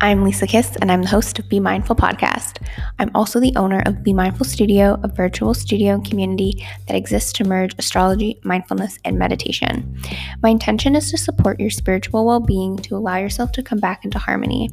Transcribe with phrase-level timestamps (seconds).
[0.00, 2.66] I'm Lisa Kiss, and I'm the host of Be Mindful Podcast.
[2.98, 7.44] I'm also the owner of Be Mindful Studio, a virtual studio community that exists to
[7.44, 9.96] merge astrology, mindfulness, and meditation.
[10.42, 14.04] My intention is to support your spiritual well being to allow yourself to come back
[14.04, 14.68] into harmony.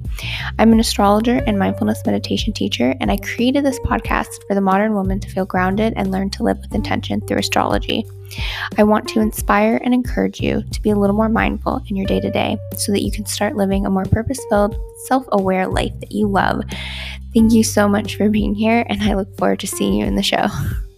[0.57, 4.93] I'm an astrologer and mindfulness meditation teacher, and I created this podcast for the modern
[4.93, 8.05] woman to feel grounded and learn to live with intention through astrology.
[8.77, 12.05] I want to inspire and encourage you to be a little more mindful in your
[12.05, 15.68] day to day so that you can start living a more purpose filled, self aware
[15.68, 16.64] life that you love.
[17.33, 20.15] Thank you so much for being here, and I look forward to seeing you in
[20.15, 20.47] the show.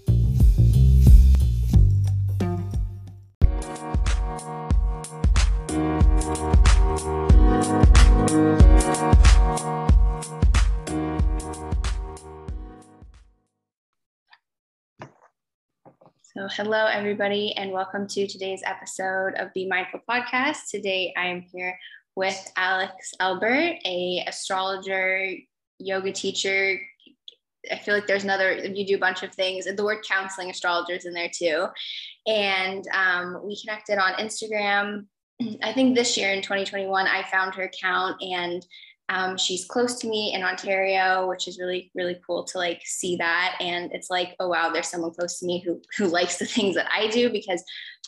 [16.51, 20.69] Hello, everybody, and welcome to today's episode of the Mindful Podcast.
[20.69, 21.79] Today, I am here
[22.17, 25.29] with Alex Albert, a astrologer,
[25.79, 26.77] yoga teacher.
[27.71, 28.55] I feel like there's another.
[28.55, 29.73] You do a bunch of things.
[29.73, 31.67] The word counseling astrologers in there too,
[32.27, 35.05] and um, we connected on Instagram.
[35.63, 38.65] I think this year in 2021, I found her account and
[39.09, 43.17] um, she's close to me in Ontario, which is really, really cool to like see
[43.17, 43.57] that.
[43.59, 46.75] And it's like, oh wow, there's someone close to me who who likes the things
[46.75, 47.63] that I do because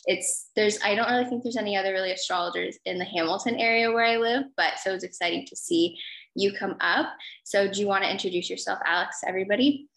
[0.06, 3.92] it's there's I don't really think there's any other really astrologers in the Hamilton area
[3.92, 5.98] where I live, but so it's exciting to see
[6.34, 7.08] you come up.
[7.44, 9.88] So do you want to introduce yourself, Alex, everybody?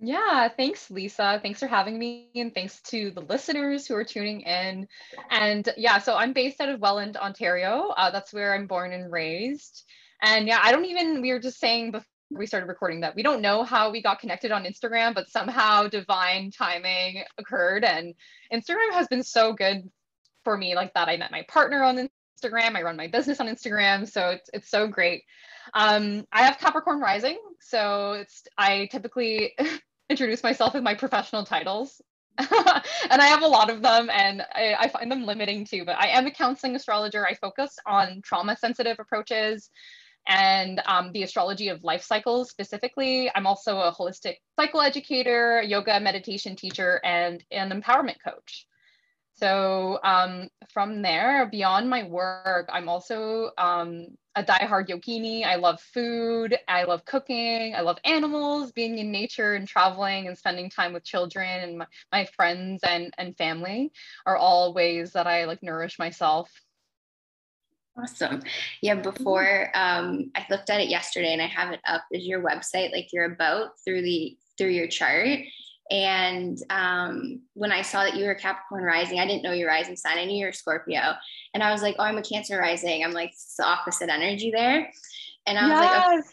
[0.00, 1.38] Yeah, thanks, Lisa.
[1.42, 4.88] Thanks for having me, and thanks to the listeners who are tuning in.
[5.30, 7.94] And yeah, so I'm based out of Welland, Ontario.
[7.96, 9.84] Uh, that's where I'm born and raised.
[10.20, 13.22] And yeah, I don't even, we were just saying before we started recording that we
[13.22, 17.84] don't know how we got connected on Instagram, but somehow divine timing occurred.
[17.84, 18.14] And
[18.52, 19.88] Instagram has been so good
[20.42, 21.08] for me like that.
[21.08, 22.08] I met my partner on
[22.42, 22.74] Instagram.
[22.74, 24.10] I run my business on Instagram.
[24.10, 25.22] So it's, it's so great.
[25.72, 27.38] Um, I have Capricorn rising.
[27.60, 29.54] So it's, I typically
[30.10, 32.00] introduce myself with my professional titles.
[32.38, 35.96] and I have a lot of them and I, I, find them limiting too, but
[35.96, 37.24] I am a counseling astrologer.
[37.24, 39.70] I focus on trauma sensitive approaches
[40.26, 43.30] and um, the astrology of life cycles specifically.
[43.34, 48.66] I'm also a holistic psychoeducator, yoga meditation teacher, and an empowerment coach.
[49.34, 54.06] So um, from there, beyond my work, I'm also um,
[54.36, 55.44] a diehard yogini.
[55.44, 56.58] I love food.
[56.66, 57.74] I love cooking.
[57.74, 61.86] I love animals, being in nature and traveling and spending time with children and my,
[62.12, 63.92] my friends and, and family
[64.26, 66.50] are all ways that I like nourish myself
[67.96, 68.42] Awesome.
[68.80, 72.42] Yeah, before um, I looked at it yesterday and I have it up is your
[72.42, 75.38] website, like your about through the through your chart.
[75.90, 79.96] And um, when I saw that you were Capricorn rising, I didn't know your rising
[79.96, 80.18] sign.
[80.18, 81.14] I knew you were Scorpio.
[81.52, 83.04] And I was like, oh, I'm a Cancer rising.
[83.04, 84.90] I'm like, it's the opposite energy there.
[85.46, 85.82] And I was yes.
[85.82, 86.28] like, okay.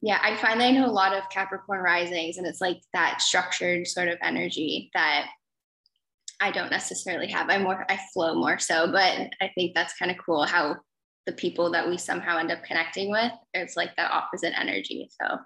[0.00, 3.20] yeah, I find that I know a lot of Capricorn risings, and it's like that
[3.20, 5.26] structured sort of energy that
[6.40, 7.50] I don't necessarily have.
[7.50, 10.76] I more I flow more so, but I think that's kind of cool how
[11.26, 15.38] the people that we somehow end up connecting with it's like that opposite energy so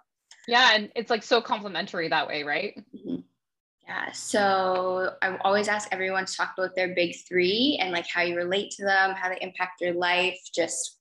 [0.47, 3.21] yeah and it's like so complementary that way right mm-hmm.
[3.88, 8.22] Yeah so i always ask everyone to talk about their big three and like how
[8.22, 11.00] you relate to them how they impact your life just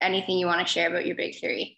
[0.00, 1.76] anything you want to share about your big three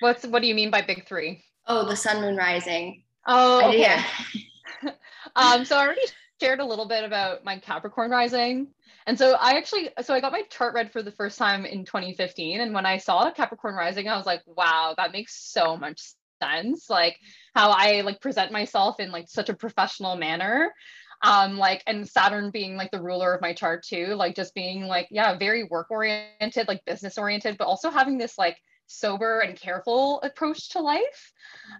[0.00, 3.80] what's what do you mean by big three oh the sun moon rising oh okay.
[3.80, 4.04] yeah
[5.36, 6.02] um so i already
[6.40, 8.68] shared a little bit about my capricorn rising
[9.06, 11.84] and so I actually, so I got my chart read for the first time in
[11.84, 12.60] 2015.
[12.60, 16.12] And when I saw the Capricorn rising, I was like, wow, that makes so much
[16.42, 16.88] sense.
[16.90, 17.18] Like
[17.54, 20.72] how I like present myself in like such a professional manner.
[21.24, 24.86] Um, like, and Saturn being like the ruler of my chart too, like just being
[24.86, 28.56] like, yeah, very work oriented, like business oriented, but also having this like
[28.88, 31.32] sober and careful approach to life.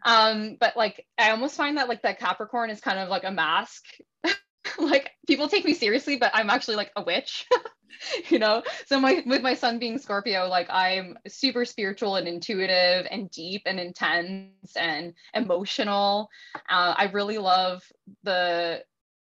[0.05, 3.33] Um, but like, I almost find that like that Capricorn is kind of like a
[3.33, 3.83] mask
[4.79, 7.47] like people take me seriously, but I'm actually like a witch.
[8.29, 8.63] you know?
[8.87, 13.63] So my with my sun being scorpio like i'm super spiritual and intuitive and deep
[13.67, 16.29] and intense and emotional.
[16.69, 17.83] Uh, i really love
[18.23, 18.83] the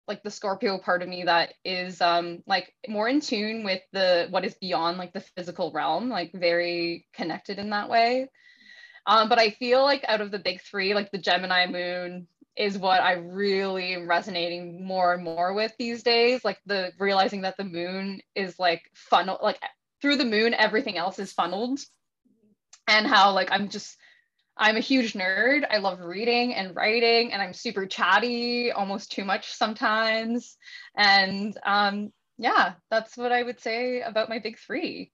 [0.07, 4.27] like the scorpio part of me that is um like more in tune with the
[4.31, 8.29] what is beyond like the physical realm like very connected in that way.
[9.07, 12.27] Um but i feel like out of the big three like the gemini moon
[12.57, 16.45] is what I really am resonating more and more with these days.
[16.45, 19.59] Like the realizing that the moon is like funnel, like
[20.01, 21.81] through the moon, everything else is funneled.
[22.87, 23.97] And how like I'm just
[24.57, 25.65] I'm a huge nerd.
[25.69, 30.57] I love reading and writing, and I'm super chatty, almost too much sometimes.
[30.97, 35.11] And um, yeah, that's what I would say about my big three.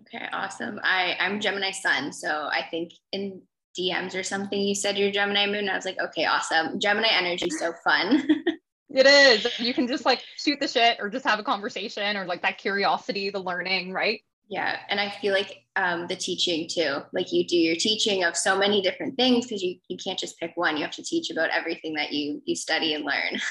[0.00, 0.80] Okay, awesome.
[0.82, 3.42] I I'm Gemini Sun, so I think in
[3.78, 5.68] DMs or something you said you're Gemini Moon.
[5.68, 6.78] I was like, okay, awesome.
[6.80, 8.26] Gemini energy, so fun.
[8.90, 9.58] it is.
[9.58, 12.58] You can just like shoot the shit or just have a conversation or like that
[12.58, 14.20] curiosity, the learning, right?
[14.48, 16.98] Yeah, and I feel like um, the teaching too.
[17.12, 20.38] Like you do your teaching of so many different things because you you can't just
[20.38, 20.76] pick one.
[20.76, 23.40] You have to teach about everything that you you study and learn.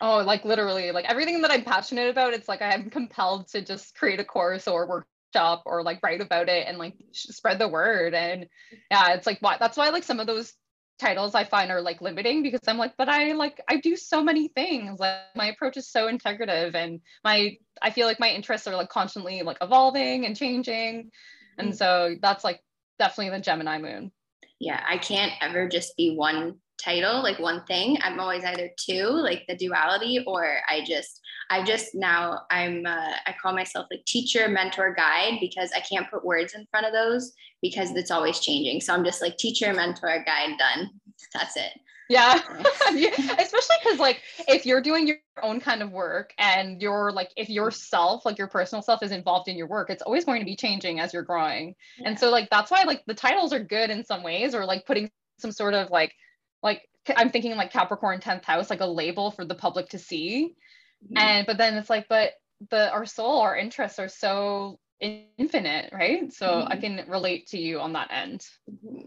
[0.00, 3.96] Oh, like literally, like everything that I'm passionate about, it's like I'm compelled to just
[3.96, 8.14] create a course or workshop or like write about it and like spread the word.
[8.14, 8.46] And
[8.90, 10.52] yeah, it's like why that's why like some of those
[10.98, 14.22] titles I find are like limiting because I'm like, but I like I do so
[14.22, 14.98] many things.
[14.98, 18.88] Like my approach is so integrative and my I feel like my interests are like
[18.88, 21.10] constantly like evolving and changing.
[21.58, 21.76] And mm-hmm.
[21.76, 22.60] so that's like
[22.98, 24.12] definitely the Gemini moon.
[24.60, 27.98] Yeah, I can't ever just be one title, like one thing.
[28.02, 31.20] I'm always either two, like the duality, or I just,
[31.50, 36.10] I just now I'm, uh, I call myself like teacher, mentor, guide because I can't
[36.10, 37.32] put words in front of those
[37.62, 38.80] because it's always changing.
[38.80, 40.90] So I'm just like teacher, mentor, guide, done.
[41.34, 41.72] That's it.
[42.08, 42.34] Yeah.
[42.88, 47.50] Especially because, like, if you're doing your own kind of work and you're like, if
[47.50, 50.56] yourself, like your personal self, is involved in your work, it's always going to be
[50.56, 51.74] changing as you're growing.
[51.98, 52.08] Yeah.
[52.08, 54.86] And so, like, that's why, like, the titles are good in some ways, or like
[54.86, 56.12] putting some sort of like
[56.62, 60.54] like I'm thinking like Capricorn 10th house, like a label for the public to see.
[61.04, 61.18] Mm-hmm.
[61.18, 62.32] And but then it's like, but
[62.70, 66.32] the our soul, our interests are so infinite, right?
[66.32, 66.72] So mm-hmm.
[66.72, 68.44] I can relate to you on that end.
[68.70, 69.06] Mm-hmm.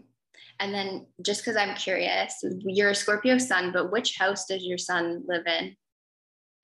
[0.60, 4.78] And then just because I'm curious, you're a Scorpio sun, but which house does your
[4.78, 5.76] sun live in?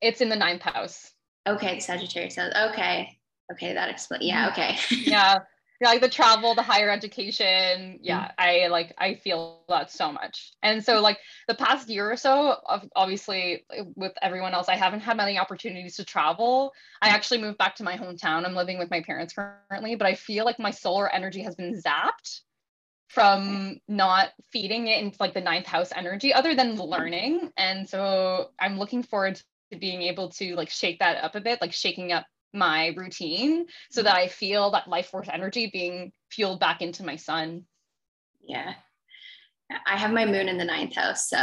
[0.00, 1.11] It's in the ninth house.
[1.49, 2.38] Okay, the Sagittarius.
[2.38, 3.19] Okay.
[3.52, 4.25] Okay, that explains.
[4.25, 4.76] Yeah, okay.
[4.91, 5.38] yeah yeah,
[5.87, 8.01] like the travel, the higher education.
[8.03, 8.33] Yeah, mm.
[8.39, 10.53] I like I feel that so much.
[10.63, 12.57] And so like the past year or so,
[12.97, 16.73] obviously eh, with everyone else, I haven't had many opportunities to travel.
[17.01, 17.15] I mm-hmm.
[17.15, 18.45] actually moved back to my hometown.
[18.45, 21.81] I'm living with my parents currently, but I feel like my solar energy has been
[21.81, 22.41] zapped
[23.09, 23.97] from mm-hmm.
[23.97, 27.53] not feeding it into like the ninth house energy other than learning.
[27.57, 29.41] And so I'm looking forward
[29.71, 33.67] to being able to like shake that up a bit, like shaking up my routine
[33.91, 34.25] so that mm-hmm.
[34.25, 37.65] I feel that life force energy being fueled back into my sun.
[38.43, 38.75] Yeah.
[39.87, 41.29] I have my moon in the ninth house.
[41.29, 41.39] So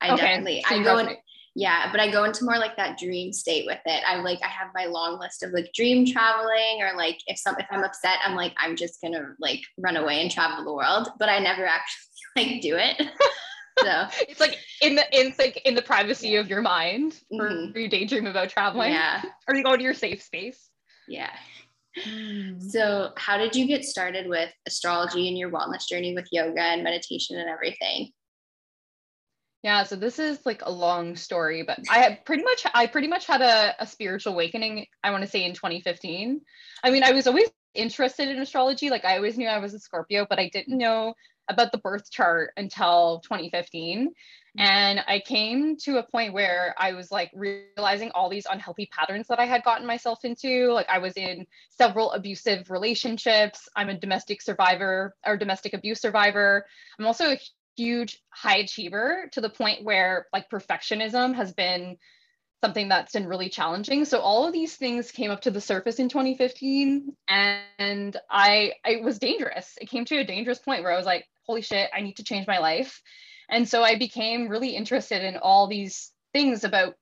[0.00, 0.16] I okay.
[0.16, 1.16] definitely, so I go in,
[1.54, 4.02] yeah, but I go into more like that dream state with it.
[4.06, 7.56] I'm like, I have my long list of like dream traveling or like if some,
[7.58, 10.74] if I'm upset, I'm like, I'm just going to like run away and travel the
[10.74, 12.04] world, but I never actually
[12.36, 13.00] like do it.
[13.80, 16.40] so it's like in the in like in the privacy yeah.
[16.40, 17.78] of your mind or mm-hmm.
[17.78, 18.92] you daydream about traveling.
[18.92, 19.22] Yeah.
[19.48, 20.70] Or you go to your safe space.
[21.08, 21.30] Yeah.
[22.06, 22.62] Mm.
[22.62, 26.84] so how did you get started with astrology and your wellness journey with yoga and
[26.84, 28.12] meditation and everything?
[29.64, 33.08] Yeah so this is like a long story but i had pretty much i pretty
[33.08, 36.40] much had a, a spiritual awakening i want to say in 2015
[36.84, 39.78] i mean i was always interested in astrology like i always knew i was a
[39.78, 41.12] scorpio but i didn't know
[41.50, 44.08] about the birth chart until 2015.
[44.08, 44.60] Mm-hmm.
[44.60, 49.26] And I came to a point where I was like realizing all these unhealthy patterns
[49.28, 50.72] that I had gotten myself into.
[50.72, 53.68] Like I was in several abusive relationships.
[53.76, 56.64] I'm a domestic survivor or domestic abuse survivor.
[56.98, 57.38] I'm also a
[57.76, 61.96] huge high achiever to the point where like perfectionism has been
[62.62, 64.04] something that's been really challenging.
[64.04, 69.02] So all of these things came up to the surface in 2015 and I it
[69.02, 69.78] was dangerous.
[69.80, 72.22] It came to a dangerous point where I was like, holy shit, I need to
[72.22, 73.02] change my life.
[73.48, 76.94] And so I became really interested in all these things about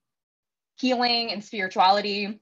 [0.76, 2.40] healing and spirituality.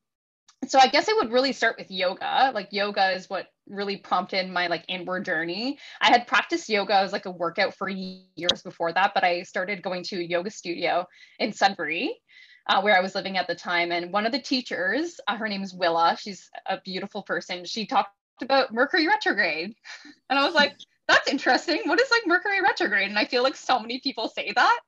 [0.68, 2.52] So I guess I would really start with yoga.
[2.54, 5.80] Like yoga is what really prompted my like inward journey.
[6.00, 9.82] I had practiced yoga as like a workout for years before that, but I started
[9.82, 11.06] going to a yoga studio
[11.40, 12.20] in Sudbury.
[12.68, 13.92] Uh, where I was living at the time.
[13.92, 17.64] And one of the teachers, uh, her name is Willa, she's a beautiful person.
[17.64, 18.10] She talked
[18.42, 19.74] about Mercury retrograde.
[20.30, 20.76] And I was like,
[21.08, 21.82] that's interesting.
[21.84, 23.08] What is like Mercury retrograde?
[23.08, 24.80] And I feel like so many people say that.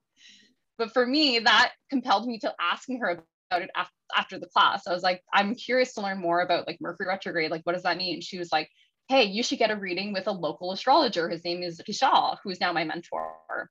[0.76, 4.87] But for me, that compelled me to asking her about it after, after the class.
[4.87, 7.50] I was like, I'm curious to learn more about like Mercury retrograde.
[7.50, 8.20] Like, what does that mean?
[8.20, 8.68] She was like,
[9.08, 11.28] hey, you should get a reading with a local astrologer.
[11.28, 13.70] His name is Vishal, who's now my mentor.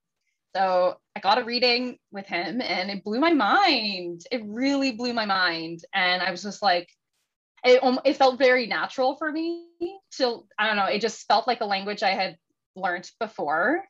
[0.56, 4.22] So I got a reading with him and it blew my mind.
[4.32, 5.80] It really blew my mind.
[5.94, 6.88] And I was just like,
[7.64, 9.66] it, um, it felt very natural for me
[10.16, 12.36] to i don't know it just felt like a language i had
[12.76, 13.84] learned before.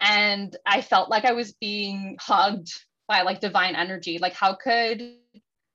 [0.00, 2.72] And i felt like i was being hugged
[3.10, 4.18] by like divine energy.
[4.18, 5.02] Like how could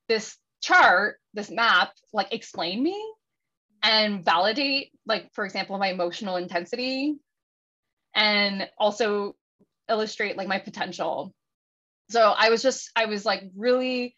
[0.07, 2.97] this chart this map like explain me
[3.83, 7.17] and validate like for example my emotional intensity
[8.15, 9.35] and also
[9.89, 11.33] illustrate like my potential?
[12.09, 14.15] So i was just i was like really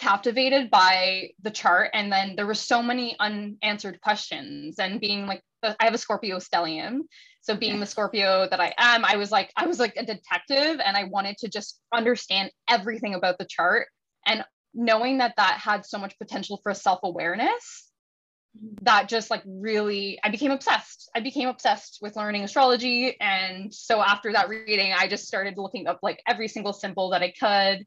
[0.00, 5.42] captivated by the chart and then there were so many unanswered questions and being like
[5.62, 7.00] I have a Scorpio stellium
[7.42, 10.80] so being the Scorpio that I am I was like I was like a detective
[10.82, 13.88] and I wanted to just understand everything about the chart
[14.26, 14.42] and
[14.72, 17.90] knowing that that had so much potential for self-awareness
[18.82, 21.10] that just like really i became obsessed.
[21.14, 25.86] I became obsessed with learning astrology and so after that reading i just started looking
[25.86, 27.86] up like every single symbol that i could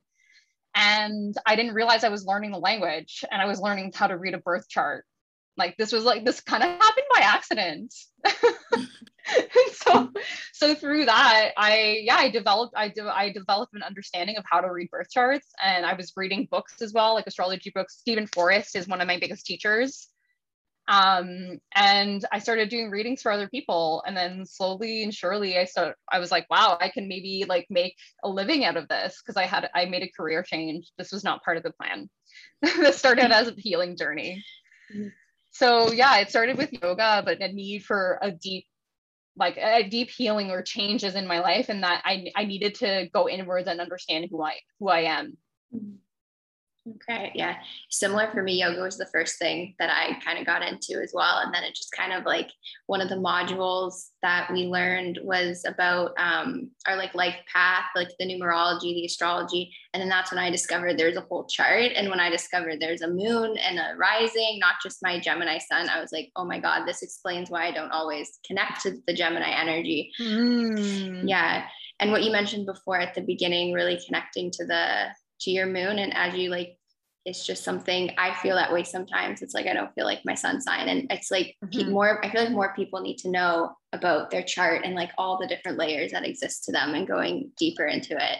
[0.75, 4.18] and i didn't realize i was learning the language and i was learning how to
[4.18, 5.06] read a birth chart.
[5.56, 7.94] Like this was like this kind of happened by accident.
[9.72, 10.12] So
[10.51, 14.60] so through that i yeah i developed i do i developed an understanding of how
[14.60, 17.98] to read birth charts and i was reading books as well like astrology books.
[18.00, 20.10] Steven forrest is one of my biggest teachers
[20.88, 24.04] um, and I started doing readings for other people.
[24.06, 27.68] And then slowly and surely I started, I was like, wow, I can maybe like
[27.70, 29.22] make a living out of this.
[29.22, 30.92] Cause I had, I made a career change.
[30.98, 32.10] This was not part of the plan.
[32.62, 34.44] this started as a healing journey.
[35.52, 38.66] So yeah, it started with yoga, but a need for a deep,
[39.36, 41.70] like a deep healing or changes in my life.
[41.70, 45.38] And that I, I needed to go inwards and understand who I, who I am.
[45.74, 45.96] Mm-hmm.
[46.86, 47.32] Okay.
[47.34, 47.56] Yeah.
[47.90, 51.12] Similar for me, yoga was the first thing that I kind of got into as
[51.13, 51.38] well.
[51.38, 52.50] And then it just kind of like
[52.88, 58.10] one of the modules that we learned was about um, our like life path, like
[58.20, 59.74] the numerology, the astrology.
[59.94, 61.94] And then that's when I discovered there's a whole chart.
[61.96, 65.88] And when I discovered there's a moon and a rising, not just my Gemini sun,
[65.88, 69.13] I was like, oh my God, this explains why I don't always connect to the
[69.13, 70.12] Gemini energy.
[70.20, 71.30] Mm.
[71.30, 71.66] Yeah.
[72.02, 75.08] And what you mentioned before at the beginning, really connecting to the
[75.42, 76.78] to your moon and as you like
[77.25, 79.42] it's just something I feel that way sometimes.
[79.42, 80.90] It's like I don't feel like my sun sign.
[80.90, 81.92] And it's like mm-hmm.
[81.92, 85.38] more, I feel like more people need to know about their chart and like all
[85.38, 88.40] the different layers that exist to them and going deeper into it.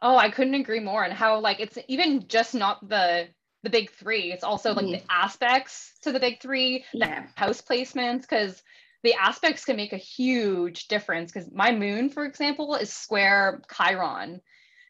[0.00, 1.02] Oh, I couldn't agree more.
[1.02, 3.28] And how like it's even just not the
[3.64, 5.06] the big three, it's also like mm-hmm.
[5.06, 7.26] the aspects to the big three, yeah.
[7.34, 8.62] house placements, because
[9.02, 11.32] the aspects can make a huge difference.
[11.32, 14.42] Because my moon, for example, is square Chiron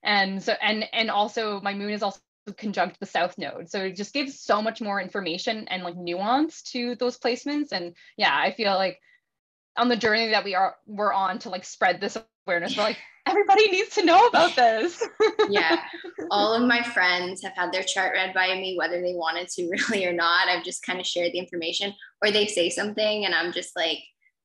[0.04, 2.20] and so and and also my moon is also
[2.56, 3.70] conjunct the south node.
[3.70, 7.72] So it just gives so much more information and like nuance to those placements.
[7.72, 9.00] And yeah i feel like
[9.76, 12.98] on the journey that we are we're on to like spread this awareness we're like
[13.26, 15.02] everybody needs to know about this.
[15.50, 15.82] Yeah.
[16.30, 19.68] All of my friends have had their chart read by me whether they wanted to
[19.90, 20.48] really or not.
[20.48, 23.98] I've just kind of shared the information or they say something and i'm just like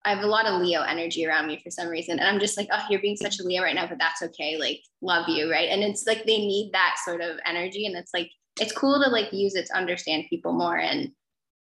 [0.09, 2.17] I have a lot of Leo energy around me for some reason.
[2.17, 4.57] And I'm just like, oh, you're being such a Leo right now, but that's okay.
[4.57, 5.51] Like, love you.
[5.51, 5.69] Right.
[5.69, 7.85] And it's like they need that sort of energy.
[7.85, 10.79] And it's like, it's cool to like use it to understand people more.
[10.79, 11.11] And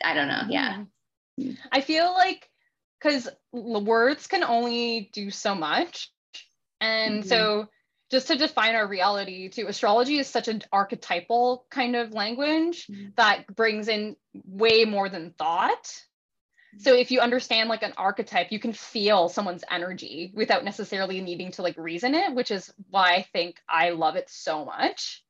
[0.04, 0.42] I don't know.
[0.50, 0.86] Yeah.
[1.72, 2.50] I feel like
[3.00, 6.10] because words can only do so much.
[6.80, 7.30] And mm-hmm.
[7.30, 7.68] so
[8.10, 13.10] just to define our reality too, astrology is such an archetypal kind of language mm-hmm.
[13.18, 15.94] that brings in way more than thought
[16.78, 21.52] so if you understand like an archetype, you can feel someone's energy without necessarily needing
[21.54, 25.24] to like reason it, which is why I think I love it so much.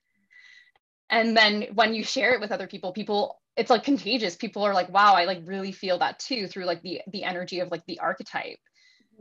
[1.10, 4.36] And then when you share it with other people, people it's like contagious.
[4.36, 7.60] People are like, wow, I like really feel that too through like the the energy
[7.60, 8.60] of like the archetype.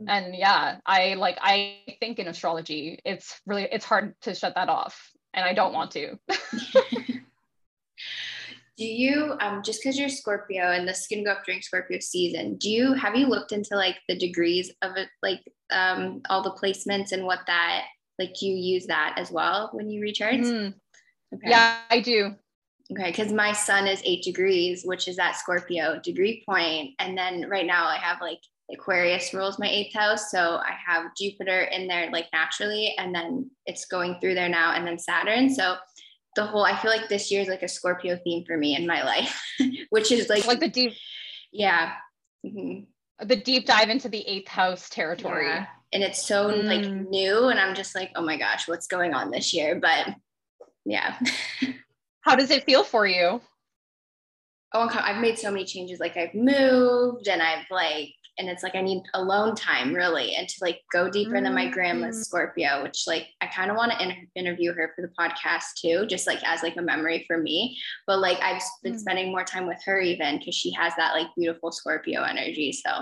[0.01, 0.09] Mm-hmm.
[0.09, 4.69] And yeah, I like I think in astrology, it's really it's hard to shut that
[4.69, 5.11] off.
[5.33, 6.17] And I don't want to.
[8.81, 12.55] do you um just because you're scorpio and this can go up during scorpio season
[12.55, 15.39] do you have you looked into like the degrees of it like
[15.71, 17.83] um all the placements and what that
[18.17, 20.73] like you use that as well when you recharge mm.
[21.31, 21.49] okay.
[21.51, 22.33] yeah i do
[22.91, 27.47] okay because my sun is eight degrees which is that scorpio degree point and then
[27.47, 28.39] right now i have like
[28.73, 30.31] Aquarius rules my eighth house.
[30.31, 34.73] So I have Jupiter in there like naturally, and then it's going through there now,
[34.73, 35.49] and then Saturn.
[35.49, 35.75] So
[36.35, 38.87] the whole I feel like this year is like a Scorpio theme for me in
[38.87, 39.41] my life,
[39.89, 40.93] which is like like the deep
[41.51, 41.93] yeah.
[42.45, 43.25] Mm-hmm.
[43.27, 45.47] The deep dive into the eighth house territory.
[45.47, 45.67] Yeah.
[45.93, 46.63] And it's so mm.
[46.63, 49.79] like new and I'm just like, oh my gosh, what's going on this year?
[49.79, 50.15] But
[50.85, 51.19] yeah.
[52.21, 53.41] How does it feel for you?
[54.73, 55.99] Oh, I've made so many changes.
[55.99, 60.47] Like I've moved and I've like and it's like I need alone time really and
[60.47, 61.43] to like go deeper mm-hmm.
[61.43, 62.23] than my grandma's mm.
[62.25, 66.05] Scorpio which like I kind of want to in- interview her for the podcast too
[66.07, 68.99] just like as like a memory for me but like I've been mm-hmm.
[68.99, 73.01] spending more time with her even because she has that like beautiful Scorpio energy so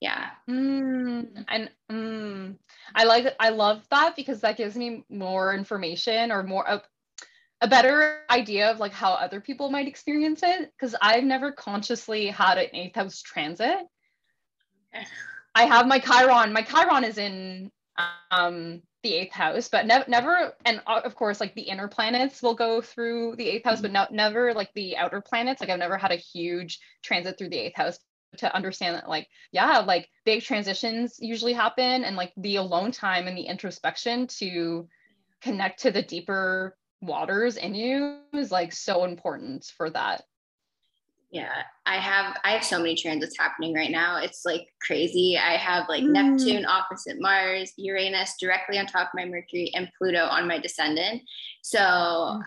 [0.00, 2.56] yeah mm, and mm,
[2.94, 6.82] I like I love that because that gives me more information or more a,
[7.60, 12.26] a better idea of like how other people might experience it because I've never consciously
[12.26, 13.86] had an eighth house transit
[15.54, 16.52] I have my Chiron.
[16.52, 17.70] My Chiron is in
[18.30, 22.42] um the eighth house, but never, never, and uh, of course, like the inner planets
[22.42, 25.60] will go through the eighth house, but no, never like the outer planets.
[25.60, 27.98] Like I've never had a huge transit through the eighth house
[28.38, 33.26] to understand that, like, yeah, like big transitions usually happen, and like the alone time
[33.26, 34.88] and the introspection to
[35.40, 40.22] connect to the deeper waters in you is like so important for that
[41.30, 45.56] yeah i have i have so many transits happening right now it's like crazy i
[45.56, 46.10] have like mm.
[46.10, 51.20] neptune opposite mars uranus directly on top of my mercury and pluto on my descendant
[51.62, 52.42] so mm.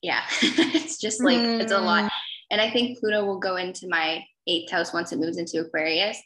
[0.00, 1.60] yeah it's just like mm.
[1.60, 2.10] it's a lot mm.
[2.50, 6.18] and i think pluto will go into my eighth house once it moves into aquarius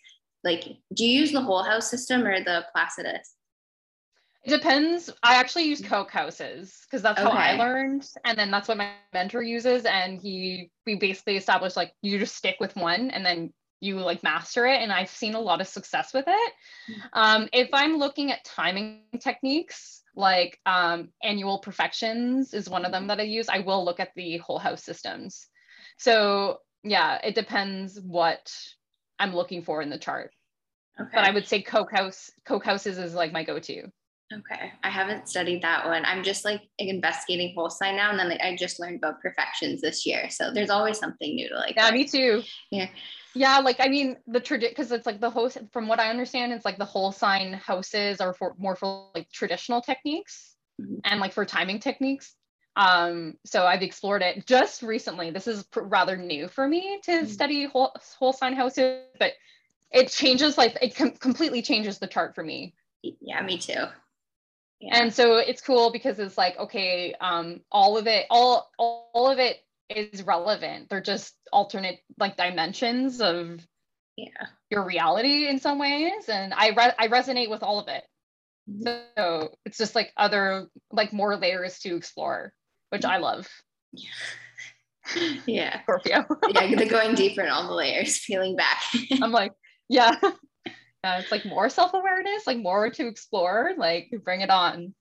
[0.44, 0.64] like
[0.94, 3.34] do you use the whole house system or the placidus
[4.46, 5.10] it depends.
[5.22, 7.28] I actually use Koch houses because that's okay.
[7.28, 8.08] how I learned.
[8.24, 9.84] And then that's what my mentor uses.
[9.84, 14.22] And he, we basically established like you just stick with one and then you like
[14.22, 14.80] master it.
[14.80, 16.52] And I've seen a lot of success with it.
[16.90, 17.00] Mm-hmm.
[17.12, 23.08] Um, if I'm looking at timing techniques, like um, annual profections is one of them
[23.08, 25.48] that I use, I will look at the whole house systems.
[25.98, 28.52] So yeah, it depends what
[29.18, 30.30] I'm looking for in the chart.
[31.00, 31.10] Okay.
[31.12, 33.90] But I would say Koch House, Koch Houses is like my go-to.
[34.32, 34.72] Okay.
[34.82, 36.04] I haven't studied that one.
[36.04, 38.10] I'm just like investigating whole sign now.
[38.10, 40.28] And then like, I just learned about profections this year.
[40.30, 41.76] So there's always something new to like.
[41.76, 42.42] Yeah, me too.
[42.70, 42.88] Yeah.
[43.34, 43.58] Yeah.
[43.58, 46.64] Like, I mean, the tradition, because it's like the host, from what I understand, it's
[46.64, 50.96] like the whole sign houses are for more for like traditional techniques mm-hmm.
[51.04, 52.34] and like for timing techniques.
[52.74, 55.30] Um, so I've explored it just recently.
[55.30, 57.26] This is pr- rather new for me to mm-hmm.
[57.26, 59.32] study whole, whole sign houses, but
[59.92, 62.74] it changes like it com- completely changes the chart for me.
[63.20, 63.84] Yeah, me too.
[64.80, 65.00] Yeah.
[65.00, 69.38] And so it's cool because it's like, okay, um, all of it, all, all of
[69.38, 70.88] it is relevant.
[70.88, 73.64] They're just alternate like dimensions of
[74.16, 76.28] yeah your reality in some ways.
[76.28, 78.04] And I re- I resonate with all of it.
[78.68, 79.04] Mm-hmm.
[79.16, 82.52] So it's just like other like more layers to explore,
[82.90, 83.48] which I love.
[83.92, 84.08] Yeah.
[85.46, 85.82] yeah.
[85.84, 86.26] Scorpio.
[86.48, 88.82] yeah, the going deeper in all the layers, peeling back.
[89.22, 89.52] I'm like,
[89.88, 90.16] yeah.
[91.06, 94.92] Uh, it's like more self-awareness, like more to explore, like bring it on.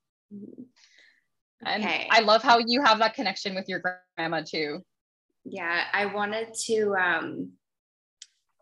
[1.66, 2.08] And okay.
[2.12, 3.82] I love how you have that connection with your
[4.16, 4.82] grandma too.
[5.46, 7.54] Yeah, I wanted to um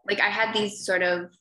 [0.07, 1.31] like I had these sort of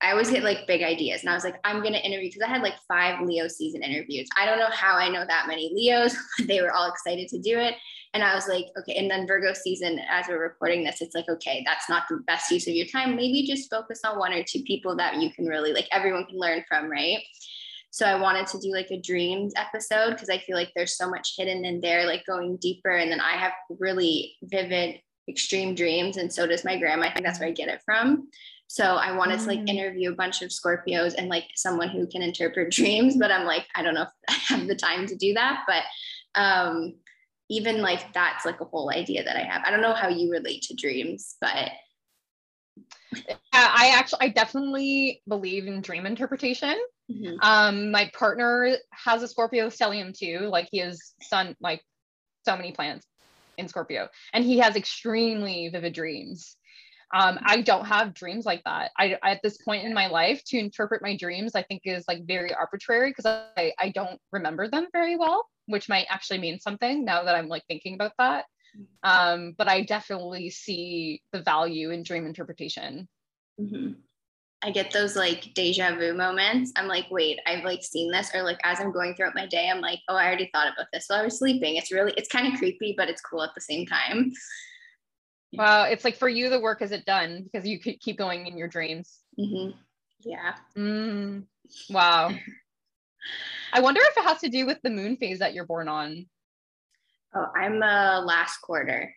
[0.00, 2.48] I always get like big ideas and I was like, I'm gonna interview because I
[2.48, 4.28] had like five Leo season interviews.
[4.36, 7.58] I don't know how I know that many Leos, they were all excited to do
[7.58, 7.74] it.
[8.14, 8.94] And I was like, okay.
[8.94, 12.50] And then Virgo season, as we're recording this, it's like, okay, that's not the best
[12.50, 13.16] use of your time.
[13.16, 16.38] Maybe just focus on one or two people that you can really like everyone can
[16.38, 17.20] learn from, right?
[17.90, 21.10] So I wanted to do like a dreams episode because I feel like there's so
[21.10, 22.90] much hidden in there, like going deeper.
[22.90, 26.16] And then I have really vivid, extreme dreams.
[26.16, 27.06] And so does my grandma.
[27.06, 28.28] I think that's where I get it from.
[28.68, 29.42] So I wanted mm.
[29.42, 29.68] to like mm.
[29.68, 33.66] interview a bunch of Scorpios and like someone who can interpret dreams, but I'm like,
[33.74, 35.64] I don't know if I have the time to do that.
[35.66, 35.82] But
[36.40, 36.94] um,
[37.48, 39.62] even like that's like a whole idea that I have.
[39.64, 41.70] I don't know how you relate to dreams, but
[43.26, 46.76] yeah, I actually I definitely believe in dream interpretation.
[47.10, 47.36] Mm-hmm.
[47.40, 50.48] Um, my partner has a Scorpio stellium too.
[50.50, 51.82] Like he has sun like
[52.44, 53.06] so many planets
[53.56, 56.54] in Scorpio, and he has extremely vivid dreams.
[57.14, 58.90] Um, I don't have dreams like that.
[58.98, 62.26] I at this point in my life to interpret my dreams, I think is like
[62.26, 63.24] very arbitrary because
[63.56, 67.48] I, I don't remember them very well which might actually mean something now that I'm
[67.48, 68.46] like thinking about that.
[68.76, 69.08] Mm-hmm.
[69.08, 73.06] Um, but I definitely see the value in dream interpretation.
[73.60, 73.92] Mm-hmm.
[74.62, 76.72] I get those like deja vu moments.
[76.74, 79.68] I'm like, wait, I've like seen this, or like as I'm going throughout my day,
[79.70, 81.76] I'm like, oh, I already thought about this while I was sleeping.
[81.76, 84.32] It's really, it's kind of creepy, but it's cool at the same time.
[85.52, 88.46] Wow, it's like for you, the work is it done because you could keep going
[88.46, 89.18] in your dreams.
[89.38, 89.78] Mm-hmm.
[90.20, 90.54] Yeah.
[90.76, 91.44] Mm,
[91.90, 92.30] wow.
[93.72, 96.26] I wonder if it has to do with the moon phase that you're born on.
[97.34, 99.14] Oh, I'm a last quarter.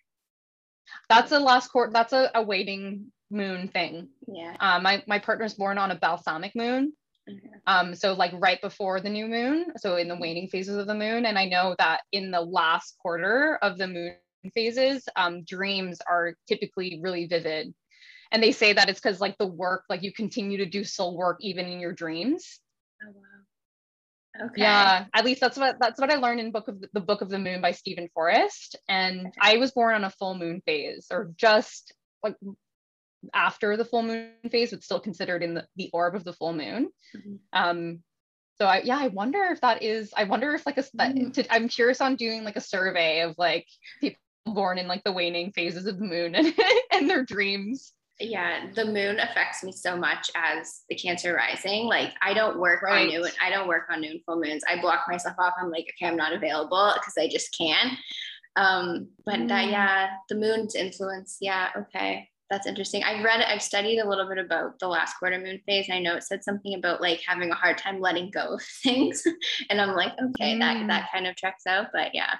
[1.10, 1.92] That's a last quarter.
[1.92, 4.10] That's a, a waning moon thing.
[4.28, 4.56] Yeah.
[4.60, 6.94] Um, my my partner's born on a balsamic moon.
[7.30, 7.48] Mm-hmm.
[7.68, 10.96] Um, so like right before the new moon, so in the waning phases of the
[10.96, 14.16] moon, and I know that in the last quarter of the moon
[14.50, 17.74] phases, um, dreams are typically really vivid,
[18.32, 21.16] and they say that it's because like the work, like you continue to do soul
[21.16, 22.60] work even in your dreams.
[23.04, 24.46] Oh wow.
[24.46, 24.62] Okay.
[24.62, 27.30] Yeah, at least that's what that's what I learned in book of the Book of
[27.30, 28.78] the Moon by Steven Forrest.
[28.88, 29.32] And okay.
[29.42, 32.36] I was born on a full moon phase, or just like
[33.34, 36.54] after the full moon phase, but still considered in the, the orb of the full
[36.54, 36.90] moon.
[37.16, 37.36] Mm-hmm.
[37.54, 38.00] Um,
[38.58, 40.14] so I yeah, I wonder if that is.
[40.16, 40.84] I wonder if like a.
[40.84, 41.34] Mm.
[41.34, 43.68] To, I'm curious on doing like a survey of like
[44.00, 46.54] people born in like the waning phases of the moon and,
[46.92, 47.94] and their dreams.
[48.20, 51.86] yeah the moon affects me so much as the cancer rising.
[51.86, 53.08] Like i don't work right.
[53.08, 54.64] on noon i don't work on noon full moons.
[54.68, 55.54] I block myself off.
[55.60, 57.98] I'm like okay i'm not available because i just can't
[58.56, 59.48] um but mm.
[59.48, 61.38] that yeah the moon's influence.
[61.42, 62.28] Yeah okay.
[62.50, 63.02] That's interesting.
[63.04, 66.02] I've read i've studied a little bit about the last quarter moon phase and i
[66.02, 69.24] know it said something about like having a hard time letting go of things.
[69.70, 70.60] And i'm like okay mm.
[70.60, 72.36] that that kind of checks out but yeah.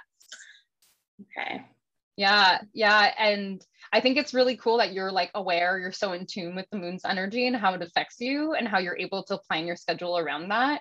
[1.38, 1.64] Okay
[2.22, 6.26] yeah yeah and I think it's really cool that you're like aware, you're so in
[6.26, 9.36] tune with the moon's energy and how it affects you and how you're able to
[9.36, 10.80] plan your schedule around that.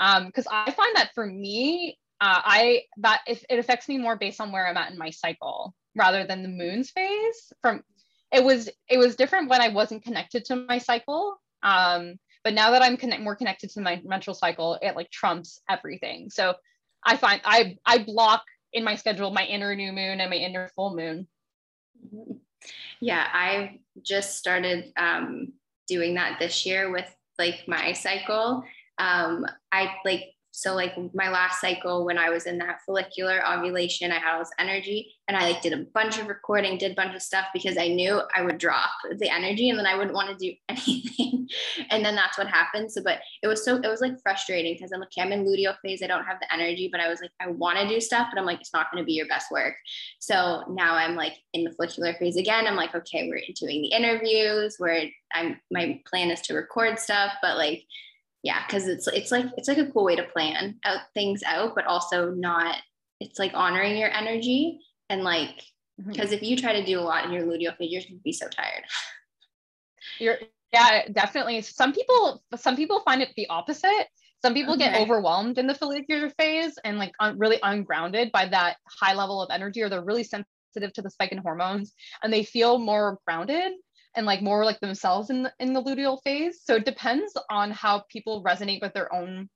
[0.00, 4.16] Um, because I find that for me, uh, I that if it affects me more
[4.16, 7.52] based on where I'm at in my cycle rather than the moon's phase.
[7.62, 7.82] From
[8.32, 11.36] it was it was different when I wasn't connected to my cycle.
[11.62, 15.60] Um, but now that I'm connect more connected to my menstrual cycle, it like trumps
[15.68, 16.30] everything.
[16.30, 16.54] So
[17.04, 20.68] I find I I block in my schedule my inner new moon and my inner
[20.74, 21.26] full moon
[23.00, 25.52] yeah, I just started um,
[25.88, 27.06] doing that this year with
[27.38, 28.62] like my cycle.
[28.98, 34.10] Um, I like so like my last cycle when I was in that follicular ovulation,
[34.10, 36.94] I had all this energy and I like did a bunch of recording, did a
[36.96, 40.14] bunch of stuff because I knew I would drop the energy and then I wouldn't
[40.14, 41.48] want to do anything.
[41.90, 42.90] and then that's what happened.
[42.90, 45.44] So, but it was so, it was like frustrating because I'm like, okay, I'm in
[45.44, 46.02] luteal phase.
[46.02, 48.38] I don't have the energy, but I was like, I want to do stuff, but
[48.38, 49.74] I'm like, it's not going to be your best work.
[50.18, 52.66] So now I'm like in the follicular phase again.
[52.66, 57.32] I'm like, okay, we're doing the interviews where I'm, my plan is to record stuff,
[57.40, 57.84] but like,
[58.42, 61.74] yeah because it's it's like it's like a cool way to plan out things out
[61.74, 62.76] but also not
[63.20, 65.62] it's like honoring your energy and like
[66.06, 66.34] because mm-hmm.
[66.34, 68.48] if you try to do a lot in your luteal phase you're gonna be so
[68.48, 68.84] tired
[70.18, 70.38] you're
[70.72, 74.06] yeah definitely some people some people find it the opposite
[74.42, 74.84] some people okay.
[74.84, 79.42] get overwhelmed in the follicular phase and like un- really ungrounded by that high level
[79.42, 83.18] of energy or they're really sensitive to the spike in hormones and they feel more
[83.26, 83.72] grounded
[84.16, 86.60] and like more like themselves in the, in the luteal phase.
[86.64, 89.48] So it depends on how people resonate with their own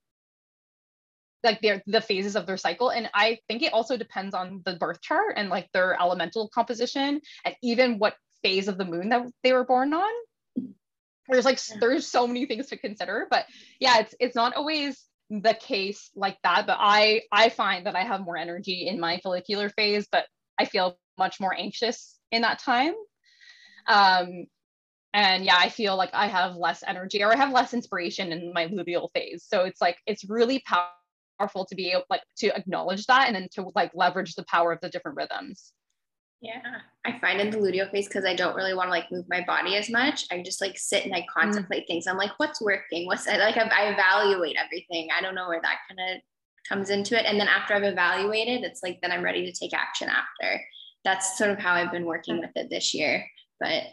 [1.45, 4.75] like their the phases of their cycle and i think it also depends on the
[4.75, 9.21] birth chart and like their elemental composition and even what phase of the moon that
[9.43, 10.11] they were born on
[11.29, 11.77] there's like yeah.
[11.79, 13.45] there's so many things to consider but
[13.79, 18.03] yeah it's it's not always the case like that but i i find that i
[18.03, 20.25] have more energy in my follicular phase but
[20.59, 22.93] i feel much more anxious in that time
[23.87, 24.47] um,
[25.15, 28.51] and yeah, I feel like I have less energy or I have less inspiration in
[28.53, 29.45] my luteal phase.
[29.47, 30.61] So it's like it's really
[31.39, 34.73] powerful to be able like to acknowledge that and then to like leverage the power
[34.73, 35.71] of the different rhythms.
[36.41, 36.59] Yeah,
[37.05, 39.41] I find in the luteal phase because I don't really want to like move my
[39.47, 40.25] body as much.
[40.31, 41.87] I just like sit and I contemplate mm.
[41.87, 42.07] things.
[42.07, 43.07] I'm like, what's working?
[43.07, 43.55] What's I like?
[43.55, 45.07] I, I evaluate everything.
[45.17, 46.21] I don't know where that kind of
[46.67, 47.25] comes into it.
[47.25, 50.61] And then after I've evaluated, it's like then I'm ready to take action after.
[51.05, 53.25] That's sort of how I've been working with it this year
[53.59, 53.83] but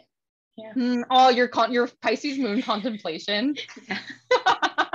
[0.57, 0.73] yeah.
[0.75, 3.55] Mm, oh, your con- your Pisces moon contemplation.
[3.87, 3.99] Yeah.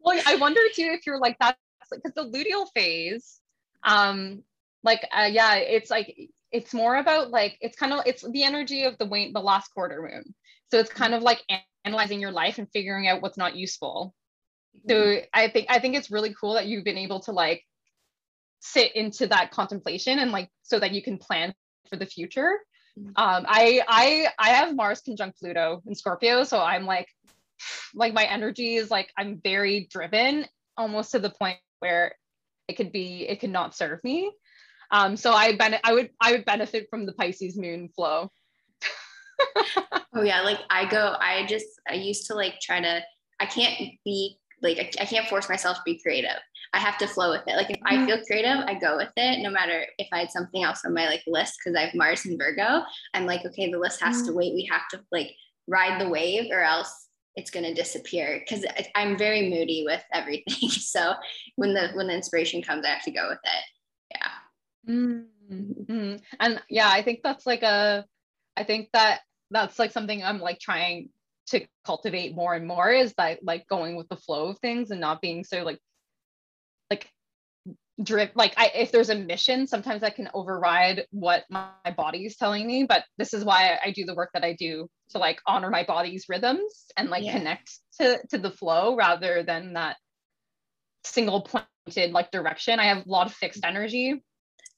[0.00, 1.56] well, I wonder too if you're like that
[1.90, 3.40] because the luteal phase,
[3.82, 4.42] um,
[4.82, 6.16] like uh, yeah, it's like
[6.50, 9.68] it's more about like it's kind of it's the energy of the way the last
[9.74, 10.34] quarter moon.
[10.70, 11.42] So it's kind of like
[11.84, 14.14] analyzing your life and figuring out what's not useful.
[14.88, 15.24] So mm-hmm.
[15.32, 17.62] I think I think it's really cool that you've been able to like
[18.60, 21.54] sit into that contemplation and like so that you can plan
[21.90, 22.52] for the future.
[22.96, 27.08] Um, I I I have Mars conjunct Pluto in Scorpio, so I'm like,
[27.94, 32.14] like my energy is like I'm very driven, almost to the point where
[32.68, 34.32] it could be it could not serve me.
[34.90, 38.30] Um, so I ben- I would I would benefit from the Pisces moon flow.
[40.14, 43.02] oh yeah, like I go, I just I used to like try to
[43.40, 46.38] I can't be like I, I can't force myself to be creative.
[46.74, 47.56] I have to flow with it.
[47.56, 48.06] Like if I mm-hmm.
[48.06, 49.42] feel creative, I go with it.
[49.42, 52.26] No matter if I had something else on my like list because I have Mars
[52.26, 52.82] and Virgo,
[53.14, 54.26] I'm like, okay, the list has mm-hmm.
[54.26, 54.54] to wait.
[54.54, 55.30] We have to like
[55.68, 60.68] ride the wave or else it's going to disappear because I'm very moody with everything.
[60.68, 61.14] so
[61.56, 64.16] when the when the inspiration comes, I have to go with it.
[64.16, 64.92] Yeah.
[64.92, 66.16] Mm-hmm.
[66.40, 68.04] And yeah, I think that's like a,
[68.56, 71.10] I think that that's like something I'm like trying
[71.46, 75.00] to cultivate more and more is that like going with the flow of things and
[75.00, 75.78] not being so like
[78.02, 82.26] drip like I, if there's a mission sometimes i can override what my, my body
[82.26, 84.88] is telling me but this is why I, I, do the work that i do
[85.10, 87.38] to like honor my body's rhythms and like yeah.
[87.38, 89.96] connect to to the flow rather than that
[91.04, 92.80] single pointed like direction.
[92.80, 94.22] I have a lot of fixed energy.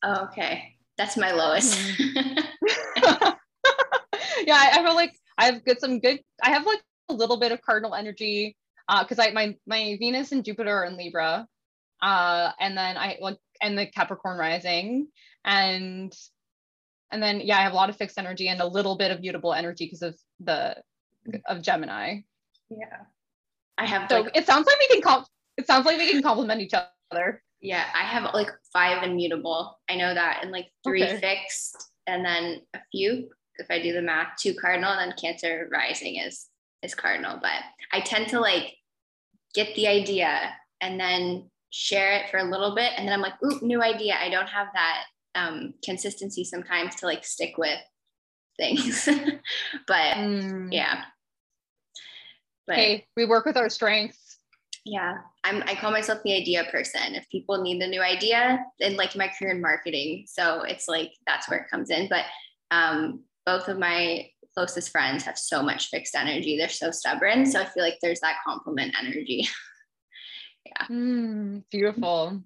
[0.02, 0.74] Oh, okay.
[0.98, 1.78] That's my lowest.
[1.78, 3.28] Mm-hmm.
[4.46, 7.38] yeah I, I feel like i have good some good i have like a little
[7.38, 8.56] bit of cardinal energy
[8.88, 11.46] uh because i my my venus and jupiter are in libra
[12.02, 15.08] uh, and then I like and the Capricorn rising,
[15.44, 16.12] and
[17.12, 19.20] And then yeah, I have a lot of fixed energy and a little bit of
[19.20, 20.76] mutable energy because of the
[21.46, 22.20] of Gemini.
[22.68, 23.06] Yeah.
[23.78, 26.22] I have So like it sounds like we can com- it sounds like we can
[26.22, 27.42] complement each other.
[27.60, 29.78] yeah, I have like five immutable.
[29.88, 31.20] I know that and like three Okay.
[31.20, 35.68] fixed and then a few if I do the math, two cardinal and then cancer
[35.72, 36.46] rising is
[36.82, 37.38] is cardinal.
[37.40, 37.60] But
[37.92, 38.74] I tend to like
[39.54, 43.34] get the idea and then share it for a little bit and then I'm like,
[43.44, 44.16] oop, new idea.
[44.20, 47.78] I don't have that um consistency sometimes to like stick with
[48.58, 49.06] things.
[49.86, 50.68] but Mm.
[50.72, 51.02] yeah.
[52.66, 54.38] But Hey, we work with our strengths.
[54.84, 57.14] yeah, I'm I call myself the idea person.
[57.14, 61.12] If people need the new idea, and like my career in marketing, so it's like
[61.26, 62.08] that's where it comes in.
[62.08, 62.24] But
[62.70, 64.26] um, both of my
[64.56, 66.56] closest friends have so much fixed energy.
[66.56, 67.46] They're so stubborn.
[67.46, 69.46] So I feel like there's that complement energy.
[70.90, 72.42] Mm, beautiful.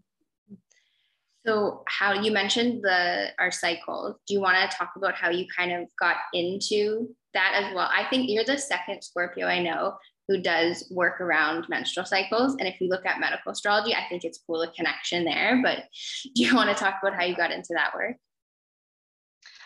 [1.46, 4.18] So how you mentioned the our cycle.
[4.26, 7.88] Do you want to talk about how you kind of got into that as well?
[7.92, 9.96] I think you're the second Scorpio I know
[10.28, 12.54] who does work around menstrual cycles.
[12.58, 15.60] And if you look at medical astrology, I think it's cool the connection there.
[15.62, 15.84] But
[16.34, 18.16] do you want to talk about how you got into that work?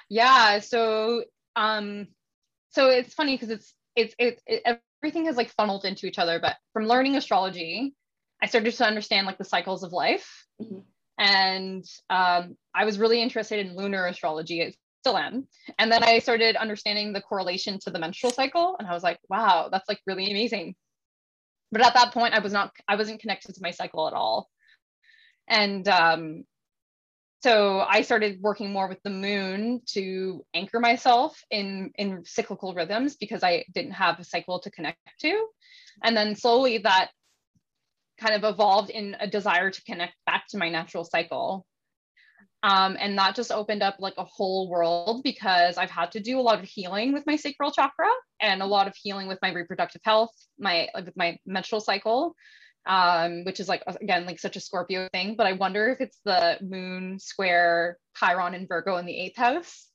[0.09, 0.61] Yeah.
[0.61, 1.25] So
[1.57, 2.09] um
[2.71, 6.39] so it's funny because it's it's it, it everything has like funneled into each other.
[6.41, 7.95] But from learning astrology,
[8.45, 10.45] I started to understand like the cycles of life.
[10.61, 10.85] Mhm.
[11.19, 14.63] And um, I was really interested in lunar astrology.
[14.63, 15.49] I still am.
[15.79, 18.77] And then I started understanding the correlation to the menstrual cycle.
[18.79, 20.75] And I was like, wow, that's like really amazing.
[21.73, 24.51] But at that point, I was not, I wasn't connected to my cycle at all.
[25.49, 26.45] And um,
[27.43, 33.17] so I started working more with the moon to anchor myself in in cyclical rhythms
[33.17, 35.47] because I didn't have a cycle to connect to.
[36.03, 37.11] And then slowly that
[38.25, 41.67] kind of evolved in a desire to connect back to my natural cycle.
[42.63, 46.41] Um, and that just opened up like a whole world because I've had to do
[46.41, 48.09] a lot of healing with my sacral chakra
[48.41, 52.35] and a lot of healing with my reproductive health, my with my menstrual cycle,
[52.87, 55.35] um, which is like again like such a Scorpio thing.
[55.37, 59.89] But I wonder if it's the moon square Chiron and Virgo in the eighth house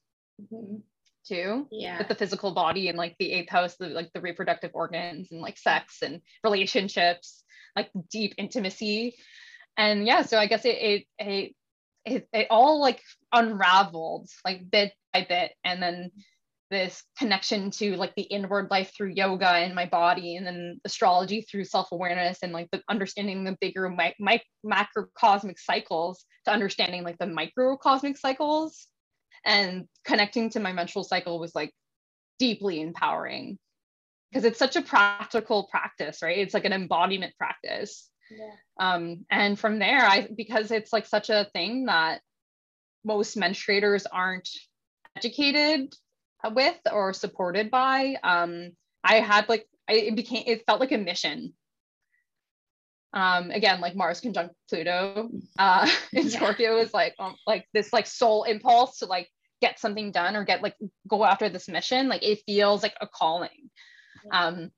[1.29, 1.97] too Yeah.
[1.99, 5.41] with the physical body and like the eighth house, the like the reproductive organs and
[5.41, 7.43] like sex and relationships,
[7.75, 9.15] like deep intimacy.
[9.77, 11.55] And yeah, so I guess it it it
[12.05, 13.01] it, it all like
[13.33, 15.53] unraveled like bit by bit.
[15.63, 16.11] And then
[16.71, 21.41] this connection to like the inward life through yoga and my body and then astrology
[21.41, 27.17] through self-awareness and like the understanding the bigger mi- mi- macrocosmic cycles to understanding like
[27.17, 28.87] the microcosmic cycles
[29.49, 31.73] and connecting to my menstrual cycle was like
[32.37, 33.57] deeply empowering
[34.31, 38.53] because it's such a practical practice right it's like an embodiment practice Yeah.
[38.79, 42.21] um, and from there i because it's like such a thing that
[43.03, 44.49] most menstruators aren't
[45.17, 45.93] educated
[46.51, 48.71] with or supported by um,
[49.03, 51.53] i had like I, it became it felt like a mission
[53.13, 56.37] um again like mars conjunct pluto uh in Yeah.
[56.37, 59.27] scorpio is like um, like this like soul impulse to like
[59.61, 60.75] get something done or get like
[61.07, 63.69] go after this mission like it feels like a calling
[64.31, 64.71] um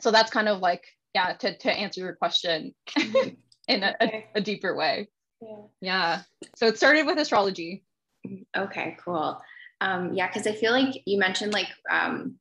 [0.00, 2.74] so that's kind of like yeah to, to answer your question
[3.68, 5.08] in a, a, a deeper way
[5.40, 5.56] Yeah.
[5.80, 6.20] yeah
[6.56, 7.84] so it started with astrology
[8.56, 9.40] Okay, cool.
[9.80, 12.36] Um, yeah, because I feel like you mentioned like um,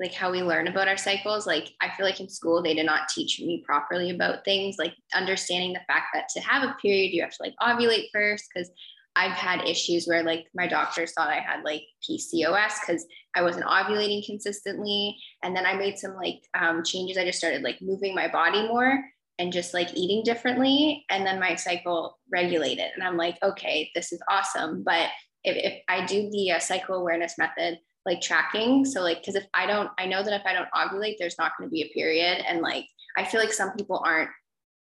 [0.00, 1.46] like how we learn about our cycles.
[1.46, 4.94] Like I feel like in school they did not teach me properly about things like
[5.14, 8.44] understanding the fact that to have a period you have to like ovulate first.
[8.52, 8.70] Because
[9.18, 13.04] I've had issues where like my doctors thought I had like PCOS because
[13.34, 17.18] I wasn't ovulating consistently, and then I made some like um, changes.
[17.18, 19.02] I just started like moving my body more
[19.38, 21.04] and just like eating differently.
[21.10, 22.86] And then my cycle regulated.
[22.94, 24.82] And i'm like okay this is awesome.
[24.84, 25.08] But
[25.44, 29.46] if, if i do the uh, cycle awareness method like tracking so like because if
[29.54, 31.94] i don't i know that if i don't ovulate there's not going to be a
[31.94, 32.44] period.
[32.46, 34.30] And like i feel like some people aren't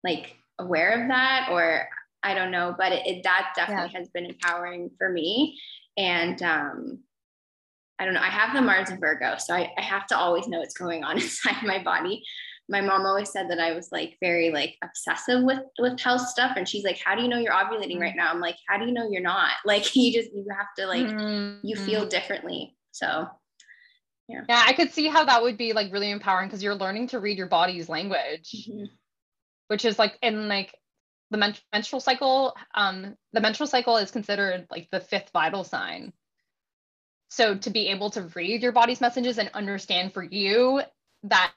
[0.05, 1.88] like aware of that or
[2.23, 5.59] i don't know but it, it that definitely has been empowering for me.
[5.97, 7.01] And um
[7.99, 8.21] I don't know.
[8.21, 11.05] I have the Mars in Virgo, so I, I have to always know what's going
[11.05, 12.25] on inside my body.
[12.69, 16.53] My mom always said that I was like very like obsessive with with health stuff
[16.57, 18.31] and she's like how do you know you're ovulating right now?
[18.31, 19.53] I'm like how do you know you're not?
[19.65, 21.11] Like you just you have to like
[21.63, 21.85] you Mhm.
[21.85, 23.29] feel differently so
[24.29, 24.43] yeah.
[24.49, 27.21] Yeah, i could see how that would be like really empowering because you're learning to
[27.21, 28.69] read your body's language.
[29.69, 30.75] Which is like in like
[31.33, 36.12] the men- menstrual cycle um the menstrual cycle is considered like the fifth vital sign.
[37.31, 40.83] So to be able to read your body's messages and understand for you
[41.25, 41.53] that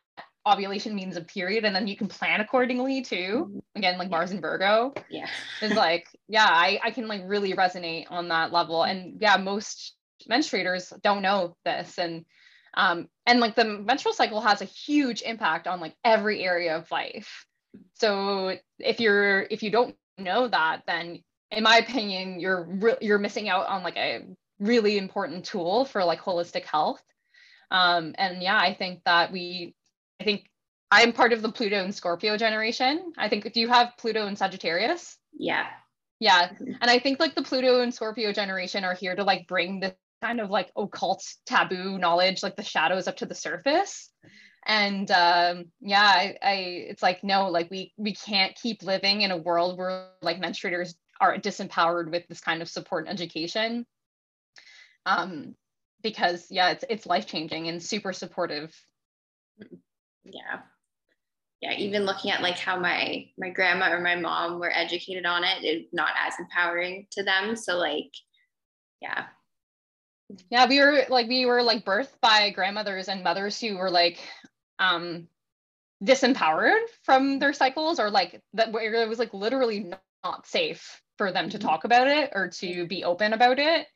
[0.47, 3.61] ovulation means a period and then you can plan accordingly too.
[3.75, 4.93] Again like mars and virgo.
[5.09, 5.27] Yeah.
[5.61, 8.83] It's like yeah I, I can like really resonate on that level.
[8.83, 9.93] And yeah most
[10.31, 11.99] menstruators don't know this.
[11.99, 12.23] And
[12.75, 16.89] um and like the menstrual cycle has a huge impact on like every area of
[16.91, 17.45] life
[17.93, 23.19] so if you're if you don't know that then in my opinion you're re- you're
[23.19, 24.25] missing out on like a
[24.59, 27.01] really important tool for like holistic health.
[27.71, 29.75] Um and yeah i think that we
[30.21, 30.45] i think
[30.91, 33.13] i'm part of the pluto and scorpio generation.
[33.17, 35.17] I think if you have pluto and sagittarius?
[35.33, 35.67] Yeah.
[36.19, 36.49] Yeah.
[36.49, 36.73] Mm-hmm.
[36.81, 39.93] and i think like the pluto and scorpio generation are here to like bring this
[40.21, 44.09] kind of like occult taboo knowledge like the shadows up to the surface
[44.65, 46.53] and um yeah I, I
[46.89, 50.95] it's like no like we we can't keep living in a world where like menstruators
[51.21, 53.85] are disempowered with this kind of support and education.
[55.05, 55.55] Um
[56.01, 58.75] because yeah it's it's life changing and super supportive.
[60.23, 60.61] Yeah.
[61.61, 65.43] Yeah even looking at like how my my grandma or my mom were educated on
[65.43, 67.55] it it's not as empowering to them.
[67.55, 68.11] So like
[68.99, 69.25] yeah.
[70.49, 74.17] Yeah we were like we were like birthed by grandmothers and mothers who were like
[74.79, 75.27] um
[76.03, 79.91] disempowered from their cycles or like that where it was like literally
[80.23, 81.67] not safe for them to mm-hmm.
[81.67, 83.87] talk about it or to be open about it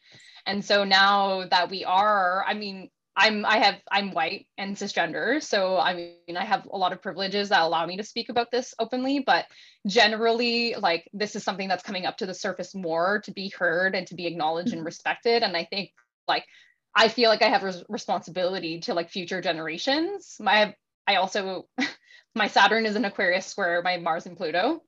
[0.46, 5.44] and so now that we are i mean i'm i have i'm white and cisgender
[5.44, 8.50] so i mean i have a lot of privileges that allow me to speak about
[8.50, 9.46] this openly but
[9.86, 13.94] generally like this is something that's coming up to the surface more to be heard
[13.94, 14.86] and to be acknowledged and mm-hmm.
[14.86, 15.92] respected and i think
[16.28, 16.46] like
[16.96, 20.36] I feel like I have a responsibility to like future generations.
[20.40, 20.76] My
[21.08, 21.68] I also
[22.36, 24.82] my Saturn is an Aquarius square my Mars and Pluto.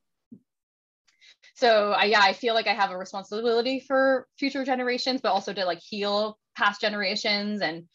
[1.55, 5.53] So I yeah, I feel like I have a responsibility for future generations, but also
[5.53, 7.85] to like heal past generations and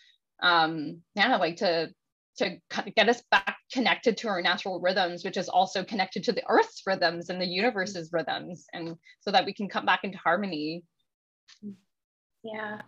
[0.42, 1.90] um yeah, like to
[2.38, 2.58] to
[2.94, 6.82] get us back connected to our natural rhythms, which is also connected to the Earth's
[6.86, 10.84] rhythms and the universe's rhythms, and so that we can come back into harmony.
[12.44, 12.82] Yeah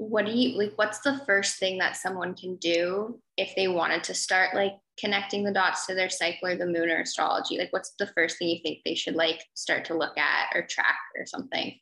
[0.00, 4.02] what do you like what's the first thing that someone can do if they wanted
[4.02, 7.58] to start like connecting the dots to their cycle or the moon or astrology?
[7.58, 10.62] Like what's the first thing you think they should like start to look at or
[10.62, 11.78] track or something?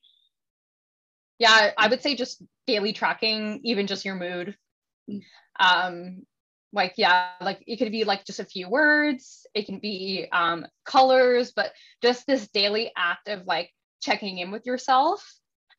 [1.38, 4.56] Yeah i would say just daily tracking even just your mood.
[5.08, 5.22] Mm.
[5.60, 6.22] um
[6.72, 9.46] like yeah like it could be like just a few words.
[9.54, 13.70] It can be um colors but just this daily act of like
[14.02, 15.24] checking in with yourself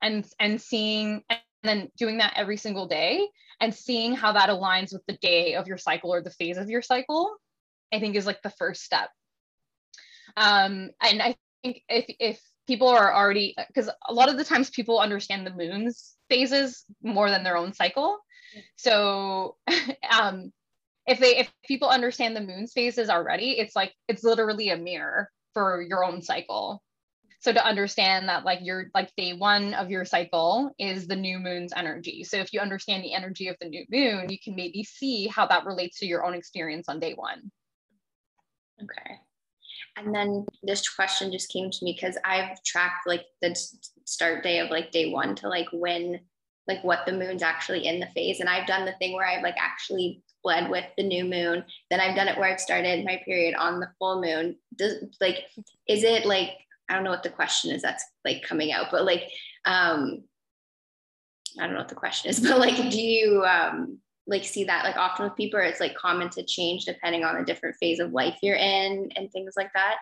[0.01, 1.25] and and seeing
[1.63, 3.27] then doing that every single day
[3.59, 6.69] and seeing how that aligns with the day of your cycle or the phase of
[6.69, 7.35] your cycle,
[7.93, 9.09] I think is like the first step.
[10.37, 14.69] Um, and I think if, if people are already, because a lot of the times
[14.69, 18.19] people understand the moon's phases more than their own cycle.
[18.77, 19.57] So
[20.09, 20.53] um,
[21.05, 25.29] if they, if people understand the moon's phases already, it's like, it's literally a mirror
[25.53, 26.81] for your own cycle
[27.39, 31.39] so to understand that like your like day one of your cycle is the new
[31.39, 32.23] moon's energy.
[32.23, 35.47] So if you understand the energy of the new moon you can maybe see how
[35.47, 37.51] that relates to your own experience on day one.
[38.81, 39.15] Okay.
[39.97, 43.55] And then this question just came to me because i've tracked like the
[44.05, 46.19] start day of like day one to like when
[46.67, 48.41] like what the moon's actually in the phase.
[48.41, 51.63] And i've done the thing where i've like actually bled with the new moon.
[51.89, 54.57] Then i've done it where i've started my period on the full moon.
[54.75, 55.45] Does like
[55.87, 56.51] is it like
[56.89, 59.29] I don't know what the question is that's like coming out, but like,
[59.65, 60.23] um,
[61.59, 64.83] I don't know what the question is, but like, do you um, like see that
[64.83, 68.11] like often with people, it's like common to change depending on the different phase of
[68.11, 69.97] life you're in and things like that?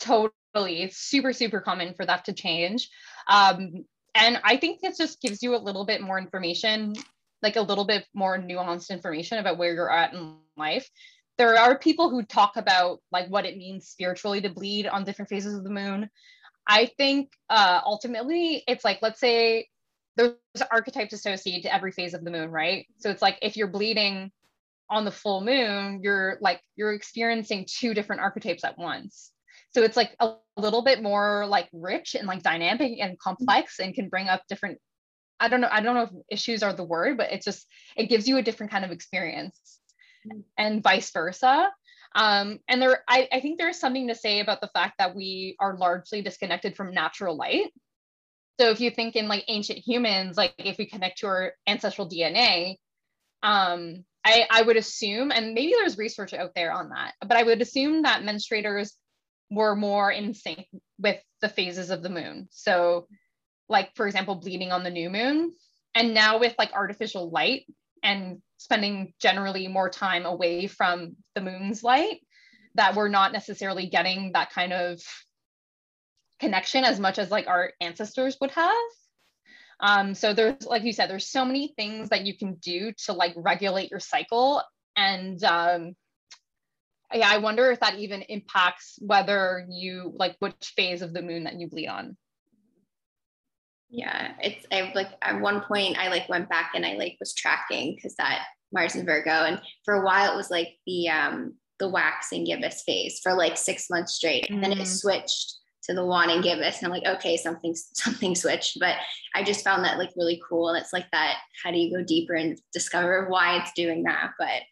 [0.00, 0.82] Totally.
[0.82, 2.88] It's super, super common for that to change.
[3.28, 3.84] Um,
[4.14, 6.94] and I think this just gives you a little bit more information,
[7.42, 10.88] like a little bit more nuanced information about where you're at in life
[11.38, 15.28] there are people who talk about like what it means spiritually to bleed on different
[15.28, 16.08] phases of the moon.
[16.66, 19.68] I think uh, ultimately it's like, let's say
[20.16, 20.34] there's
[20.70, 22.86] archetypes associated to every phase of the moon, right?
[22.98, 24.32] So it's like if you're bleeding
[24.88, 29.30] on the full moon, you're like, you're experiencing two different archetypes at once.
[29.74, 33.94] So it's like a little bit more like rich and like dynamic and complex and
[33.94, 34.78] can bring up different
[35.38, 38.06] I don't know, I don't know if issues are the word, but it's just, it
[38.06, 39.80] gives you a different kind of experience
[40.56, 41.70] and vice versa.
[42.14, 45.56] Um, and there, I, I think there's something to say about the fact that we
[45.60, 47.72] are largely disconnected from natural light.
[48.58, 52.08] So if you think in like ancient humans, like if we connect to our ancestral
[52.08, 52.76] DNA,
[53.42, 57.42] um, I, I would assume, and maybe there's research out there on that, but I
[57.42, 58.92] would assume that menstruators
[59.50, 60.66] were more in sync
[60.98, 62.48] with the phases of the moon.
[62.50, 63.06] So,
[63.68, 65.52] like for example, bleeding on the new moon.
[65.94, 67.66] And now with like artificial light
[68.02, 72.20] and spending generally more time away from the moon's light
[72.74, 75.00] that we're not necessarily getting that kind of
[76.38, 78.76] connection as much as like our ancestors would have.
[79.80, 83.12] Um, so there's like you said there's so many things that you can do to
[83.12, 84.62] like regulate your cycle.
[84.96, 85.94] And um,
[87.14, 91.44] yeah i wonder if that even impacts whether you like which phase of the moon
[91.44, 92.16] that you bleed on
[93.88, 97.34] yeah it's i like at one point i like went back and i like was
[97.34, 101.54] tracking because that mars and virgo and for a while it was like the um
[101.78, 104.86] the waxing gibbous phase for like six months straight and then it mm.
[104.86, 108.96] switched to the waning gibbous and i'm like okay something something switched but
[109.34, 112.02] i just found that like really cool and it's like that how do you go
[112.02, 114.62] deeper and discover why it's doing that but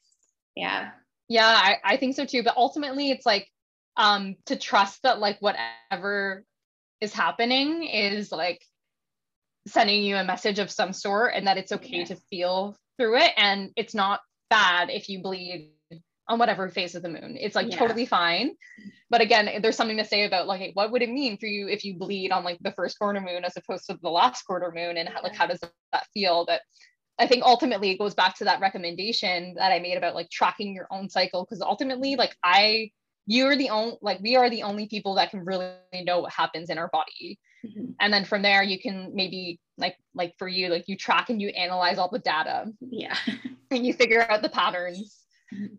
[0.56, 0.90] yeah
[1.28, 3.48] yeah I, I think so too but ultimately it's like
[3.96, 6.44] um to trust that like whatever
[7.00, 8.64] is happening is like
[9.66, 12.04] sending you a message of some sort and that it's okay yeah.
[12.04, 13.32] to feel through it.
[13.36, 15.72] And it's not bad if you bleed
[16.28, 17.36] on whatever phase of the moon.
[17.38, 17.78] It's like yeah.
[17.78, 18.54] totally fine.
[19.10, 21.84] But again there's something to say about like what would it mean for you if
[21.84, 24.96] you bleed on like the first quarter moon as opposed to the last quarter moon?
[24.96, 26.44] And how, like how does that feel?
[26.46, 26.60] But
[27.18, 30.74] I think ultimately it goes back to that recommendation that I made about like tracking
[30.74, 31.44] your own cycle.
[31.44, 32.90] Because ultimately like I
[33.26, 35.70] you're the only like we are the only people that can really
[36.02, 37.90] know what happens in our body mm-hmm.
[38.00, 41.40] and then from there you can maybe like like for you like you track and
[41.40, 43.16] you analyze all the data yeah
[43.70, 45.20] and you figure out the patterns
[45.52, 45.74] mm-hmm.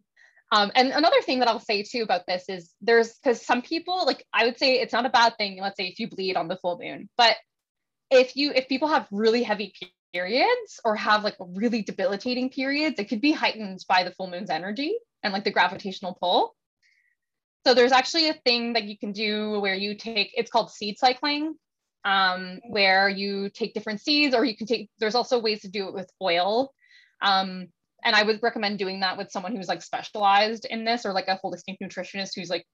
[0.51, 4.05] um, and another thing that I'll say too about this is there's because some people
[4.05, 6.47] like I would say it's not a bad thing let's say if you bleed on
[6.47, 7.35] the full moon but
[8.11, 9.73] if you if people have really heavy
[10.15, 14.49] periods or have like really debilitating periods, it could be heightened by the full moon's
[14.49, 16.55] energy and like the gravitational pull.
[17.67, 20.97] So there's actually a thing that you can do where you take, it's called seed
[20.97, 21.55] cycling,
[22.05, 25.87] um, where you take different seeds or you can take, there's also ways to do
[25.87, 26.71] it with oil.
[27.21, 27.67] Um,
[28.03, 31.27] and I would recommend doing that with someone who's like specialized in this or like
[31.27, 32.65] a holistic nutritionist who's like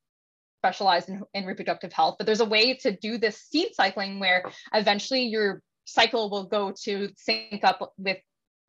[0.60, 2.16] specialized in, in reproductive health.
[2.18, 6.74] But there's a way to do this seed cycling where eventually you're cycle will go
[6.84, 8.18] to sync up with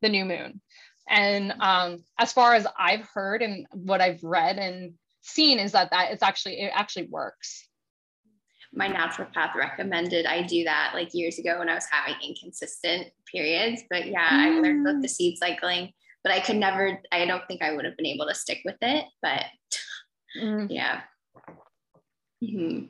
[0.00, 0.60] the new moon.
[1.08, 5.90] And um, as far as I've heard and what I've read and seen is that
[5.90, 7.68] that it's actually it actually works.
[8.74, 13.82] My naturopath recommended I do that like years ago when I was having inconsistent periods.
[13.90, 14.38] But yeah, mm.
[14.38, 15.10] I learned about the mm.
[15.10, 15.92] seed cycling,
[16.24, 17.00] but I could never.
[17.12, 19.04] I don't think I would have been able to stick with it.
[19.20, 19.44] But
[20.40, 20.66] mm.
[20.70, 21.02] yeah.
[22.42, 22.86] Mm-hmm.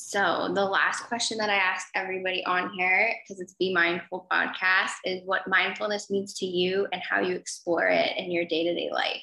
[0.00, 4.92] So, the last question that I ask everybody on here, because it's Be Mindful podcast,
[5.04, 8.74] is what mindfulness means to you and how you explore it in your day to
[8.74, 9.22] day life.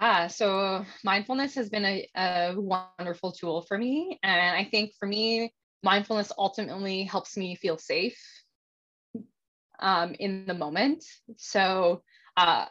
[0.00, 4.18] Yeah, so mindfulness has been a, a wonderful tool for me.
[4.22, 8.18] And I think for me, mindfulness ultimately helps me feel safe
[9.78, 11.04] um, in the moment.
[11.36, 12.02] So,
[12.36, 12.66] uh,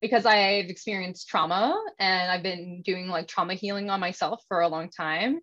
[0.00, 4.68] because I've experienced trauma and I've been doing like trauma healing on myself for a
[4.68, 5.38] long time.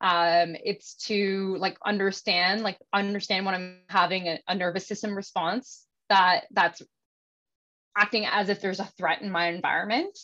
[0.00, 5.86] Um, it's to like understand, like understand when I'm having a, a nervous system response
[6.10, 6.82] that that's
[7.96, 10.16] acting as if there's a threat in my environment,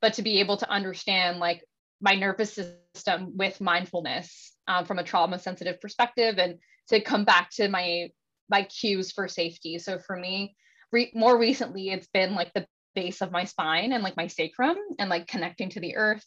[0.00, 1.62] but to be able to understand like
[2.00, 7.50] my nervous system with mindfulness um, from a trauma sensitive perspective and to come back
[7.50, 8.10] to my
[8.50, 9.78] my cues for safety.
[9.78, 10.56] So for me,
[10.90, 14.76] re- more recently, it's been like the base of my spine and like my sacrum
[14.98, 16.24] and like connecting to the earth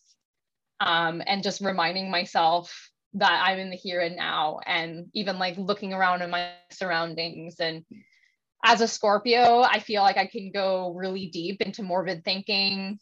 [0.80, 5.58] um, and just reminding myself that I'm in the here and now and even like
[5.58, 7.84] looking around in my surroundings and
[8.64, 13.00] as a Scorpio, I feel like I can go really deep into morbid thinking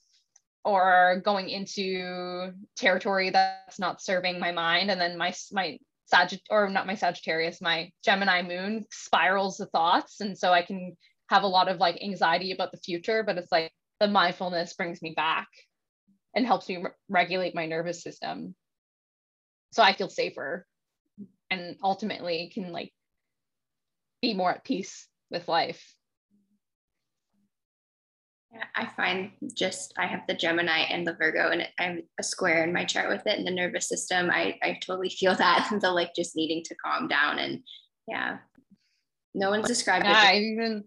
[0.65, 5.77] or going into territory that's not serving my mind and then my my
[6.11, 10.97] Sagitt or not my Sagittarius, my Gemini moon spirals the thoughts and so I can
[11.29, 15.01] have a lot of like anxiety about the future, but it's like the mindfulness brings
[15.01, 15.47] me back
[16.33, 18.55] and helps me re- regulate my nervous system.
[19.71, 20.65] So I feel safer
[21.51, 22.91] and ultimately can like
[24.21, 25.95] be more at peace with life.
[28.51, 32.23] Yeah, I find just I have the Gemini and the Virgo, and I have a
[32.23, 33.37] square in my chart with it.
[33.37, 37.07] And the nervous system, I I totally feel that the like just needing to calm
[37.07, 37.37] down.
[37.37, 37.61] And
[38.07, 38.37] yeah,
[39.35, 40.33] no one's described yeah, it.
[40.33, 40.83] I even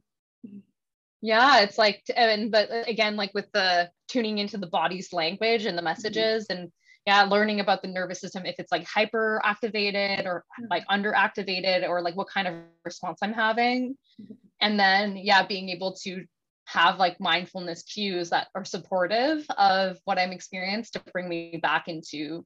[1.22, 5.78] yeah it's like and but again like with the tuning into the body's language and
[5.78, 5.86] the mm-hmm.
[5.86, 6.62] messages mm-hmm.
[6.62, 6.72] and
[7.06, 10.66] yeah learning about the nervous system if it's like hyper activated or mm-hmm.
[10.68, 12.54] like under activated or like what kind of
[12.84, 14.34] response i'm having mm-hmm.
[14.60, 16.24] and then yeah being able to
[16.66, 21.88] have like mindfulness cues that are supportive of what i'm experienced to bring me back
[21.88, 22.44] into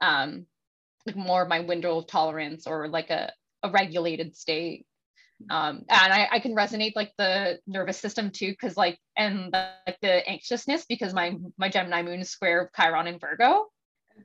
[0.00, 0.46] um
[1.06, 3.32] like more of my window of tolerance or like a,
[3.62, 4.86] a regulated state.
[5.50, 9.70] Um and I, I can resonate like the nervous system too because like and the,
[9.86, 13.66] like the anxiousness because my my gemini moon is square chiron and virgo.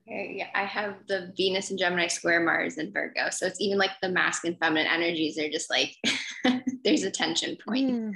[0.07, 3.29] Okay yeah i have the venus and gemini square mars and virgo.
[3.31, 5.95] So it's even like the masculine feminine energies are just like
[6.83, 7.89] there's a tension point.
[7.89, 8.13] Mm.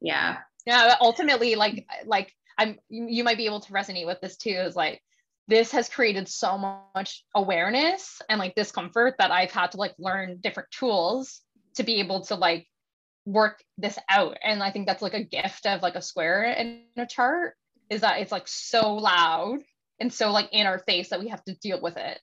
[0.00, 0.38] yeah
[0.70, 4.76] yeah ultimately like like i'm you might be able to resonate with this too is
[4.76, 5.00] like
[5.48, 10.38] this has created so much awareness and like discomfort that i've had to like learn
[10.40, 11.40] different tools
[11.74, 12.66] to be able to like
[13.26, 14.36] work this out.
[14.42, 17.54] And i think that's like a gift of like a square in a chart
[17.88, 19.60] is that it's like so loud
[19.98, 22.20] and so like in our face that we have to deal with it.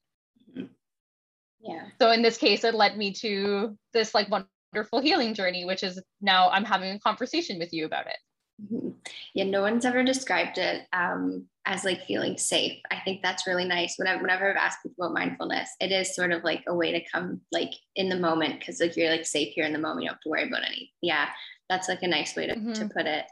[1.60, 1.86] Yeah.
[2.00, 6.02] So in this case it led me to this like wonderful healing journey which is
[6.22, 8.18] now i'm having a conversation with you about it.
[9.34, 12.80] yeah no one's ever described it um, as like feeling safe.
[12.90, 13.96] I think that's really nice.
[13.98, 17.04] Whenever, whenever I've asked people about mindfulness, it is sort of like a way to
[17.12, 20.04] come like in the moment because like you're like safe here in the moment.
[20.04, 20.94] You don't have to worry about any.
[21.02, 21.28] Yeah,
[21.70, 22.72] that's like a nice way to, mm-hmm.
[22.72, 23.26] to put it.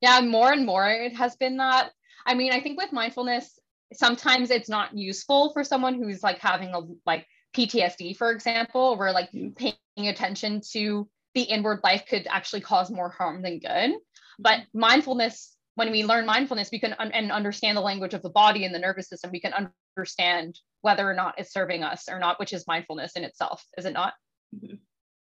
[0.00, 1.90] Yeah, more and more it has been that.
[2.24, 3.58] I mean, I think with mindfulness,
[3.92, 9.12] sometimes it's not useful for someone who's like having a like PTSD, for example, where
[9.12, 9.50] like mm-hmm.
[9.52, 13.92] paying attention to the inward life could actually cause more harm than good.
[14.38, 14.80] But mm-hmm.
[14.80, 18.64] mindfulness when we learn mindfulness, we can un- and understand the language of the body
[18.64, 19.30] and the nervous system.
[19.30, 23.22] We can understand whether or not it's serving us or not, which is mindfulness in
[23.22, 24.14] itself, is it not?
[24.52, 24.74] Mm-hmm.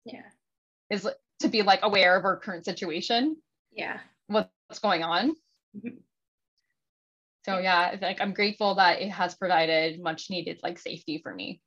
[0.04, 0.24] Yeah.
[0.90, 1.08] Is
[1.40, 3.38] to be like aware of our current situation.
[3.72, 4.00] Yeah.
[4.28, 4.50] What's
[4.82, 5.30] going on.
[5.78, 6.00] Mm-hmm.
[7.46, 11.62] So yeah, like I'm grateful that it has provided much needed like safety for me.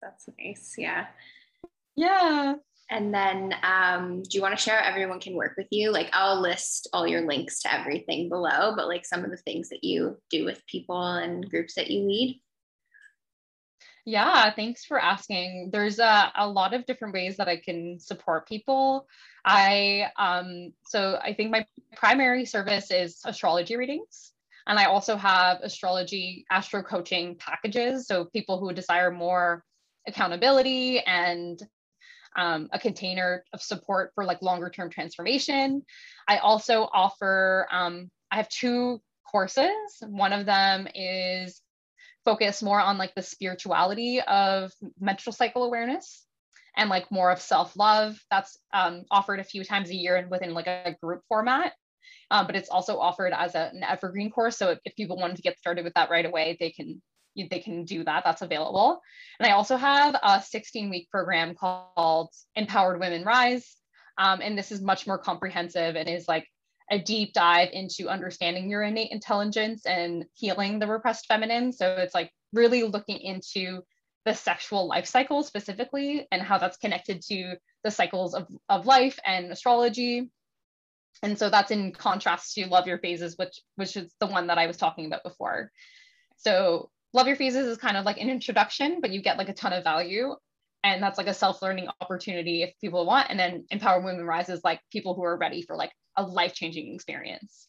[0.00, 0.76] That's nice.
[0.78, 1.08] Yeah.
[1.94, 2.54] Yeah.
[2.88, 5.90] And then, um, do you want to share how everyone can work with you?
[5.90, 9.70] Like, I'll list all your links to everything below, but like some of the things
[9.70, 12.40] that you do with people and groups that you lead.
[14.04, 15.70] Yeah, thanks for asking.
[15.72, 19.08] There's a, a lot of different ways that I can support people.
[19.44, 21.66] I um, so I think my
[21.96, 24.32] primary service is astrology readings.
[24.68, 28.06] And I also have astrology astro coaching packages.
[28.06, 29.64] So people who desire more
[30.06, 31.60] accountability and
[32.36, 35.82] um, a container of support for like longer term transformation.
[36.28, 39.72] I also offer, um, I have two courses.
[40.00, 41.60] One of them is
[42.24, 46.26] focused more on like the spirituality of menstrual cycle awareness
[46.76, 50.52] and like more of self-love that's um, offered a few times a year and within
[50.52, 51.72] like a group format
[52.32, 55.36] um, but it's also offered as a, an evergreen course so if, if people wanted
[55.36, 57.00] to get started with that right away they can
[57.50, 58.22] they can do that.
[58.24, 59.00] That's available.
[59.38, 63.76] And I also have a 16 week program called Empowered Women Rise.
[64.18, 66.46] Um, and this is much more comprehensive and is like
[66.90, 71.72] a deep dive into understanding your innate intelligence and healing the repressed feminine.
[71.72, 73.82] So it's like really looking into
[74.24, 79.18] the sexual life cycle specifically and how that's connected to the cycles of, of life
[79.24, 80.30] and astrology.
[81.22, 84.58] And so that's in contrast to Love Your Phases, which which is the one that
[84.58, 85.70] I was talking about before.
[86.36, 89.54] So Love Your Phases is kind of like an introduction, but you get like a
[89.54, 90.34] ton of value.
[90.84, 93.28] And that's like a self-learning opportunity if people want.
[93.30, 96.94] And then Empower Women Rise is like people who are ready for like a life-changing
[96.94, 97.68] experience.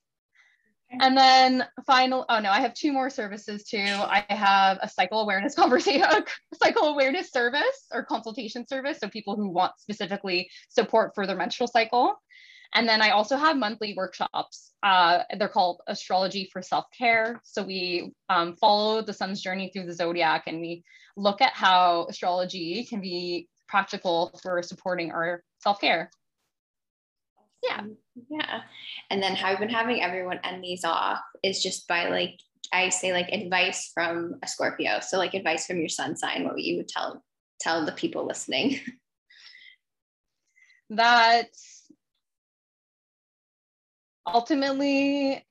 [0.90, 3.78] And then final, oh no, I have two more services too.
[3.80, 6.08] I have a cycle awareness conversation,
[6.54, 9.00] cycle awareness service or consultation service.
[9.00, 12.16] So people who want specifically support for their menstrual cycle.
[12.74, 14.74] And then I also have monthly workshops.
[14.84, 17.40] Uh, they're called Astrology for Self Care.
[17.44, 20.84] So we um, follow the sun's journey through the zodiac and we
[21.16, 26.10] look at how astrology can be practical for supporting our self care.
[27.64, 27.82] Yeah.
[28.30, 28.62] Yeah.
[29.10, 32.36] And then how I've been having everyone end these off is just by like,
[32.72, 35.00] I say like advice from a Scorpio.
[35.02, 37.24] So like advice from your sun sign, what would you would tell
[37.60, 38.80] tell the people listening.
[40.90, 41.50] That
[44.34, 45.44] ultimately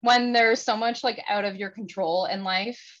[0.00, 3.00] when there's so much like out of your control in life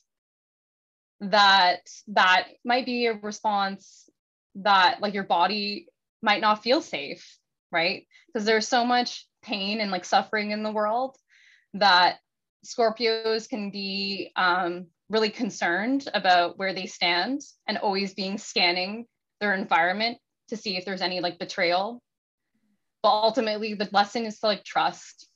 [1.20, 4.08] that that might be a response
[4.56, 5.86] that like your body
[6.22, 7.38] might not feel safe
[7.74, 8.06] right?
[8.28, 11.16] Because there's so much pain and like suffering in the world
[11.74, 12.18] that
[12.64, 19.06] scorpios can be um, really concerned about where they stand and always being scanning
[19.40, 20.16] their environment
[20.48, 22.00] to see if there's any like betrayal
[23.04, 25.28] but ultimately the lesson is to like trust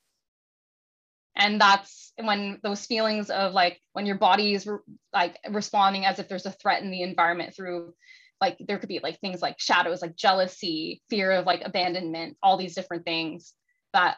[1.36, 4.78] and that's when those feelings of like when your body is re-
[5.12, 7.92] like responding as if there's a threat in the environment through
[8.40, 12.56] like there could be like things like shadows like jealousy fear of like abandonment all
[12.56, 13.52] these different things
[13.92, 14.16] that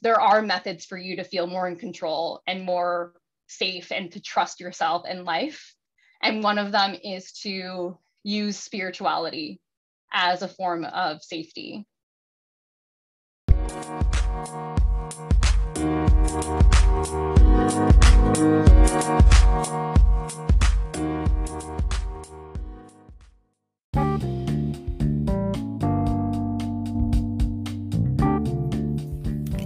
[0.00, 3.12] there are methods for you to feel more in control and more
[3.46, 5.74] safe and to trust yourself in life
[6.22, 9.60] and one of them is to use spirituality
[10.12, 11.86] as a form of safety.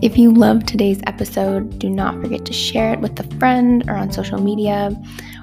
[0.03, 3.97] If you loved today's episode, do not forget to share it with a friend or
[3.97, 4.99] on social media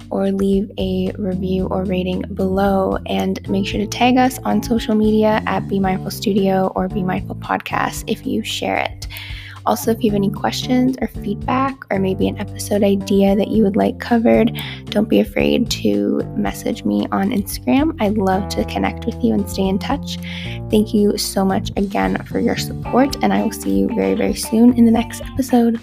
[0.10, 2.98] or leave a review or rating below.
[3.06, 7.04] And make sure to tag us on social media at Be Mindful Studio or Be
[7.04, 9.08] Mindful Podcast if you share it.
[9.68, 13.64] Also, if you have any questions or feedback, or maybe an episode idea that you
[13.64, 17.94] would like covered, don't be afraid to message me on Instagram.
[18.00, 20.20] I'd love to connect with you and stay in touch.
[20.72, 24.36] Thank you so much again for your support, and I will see you very, very
[24.36, 25.82] soon in the next episode.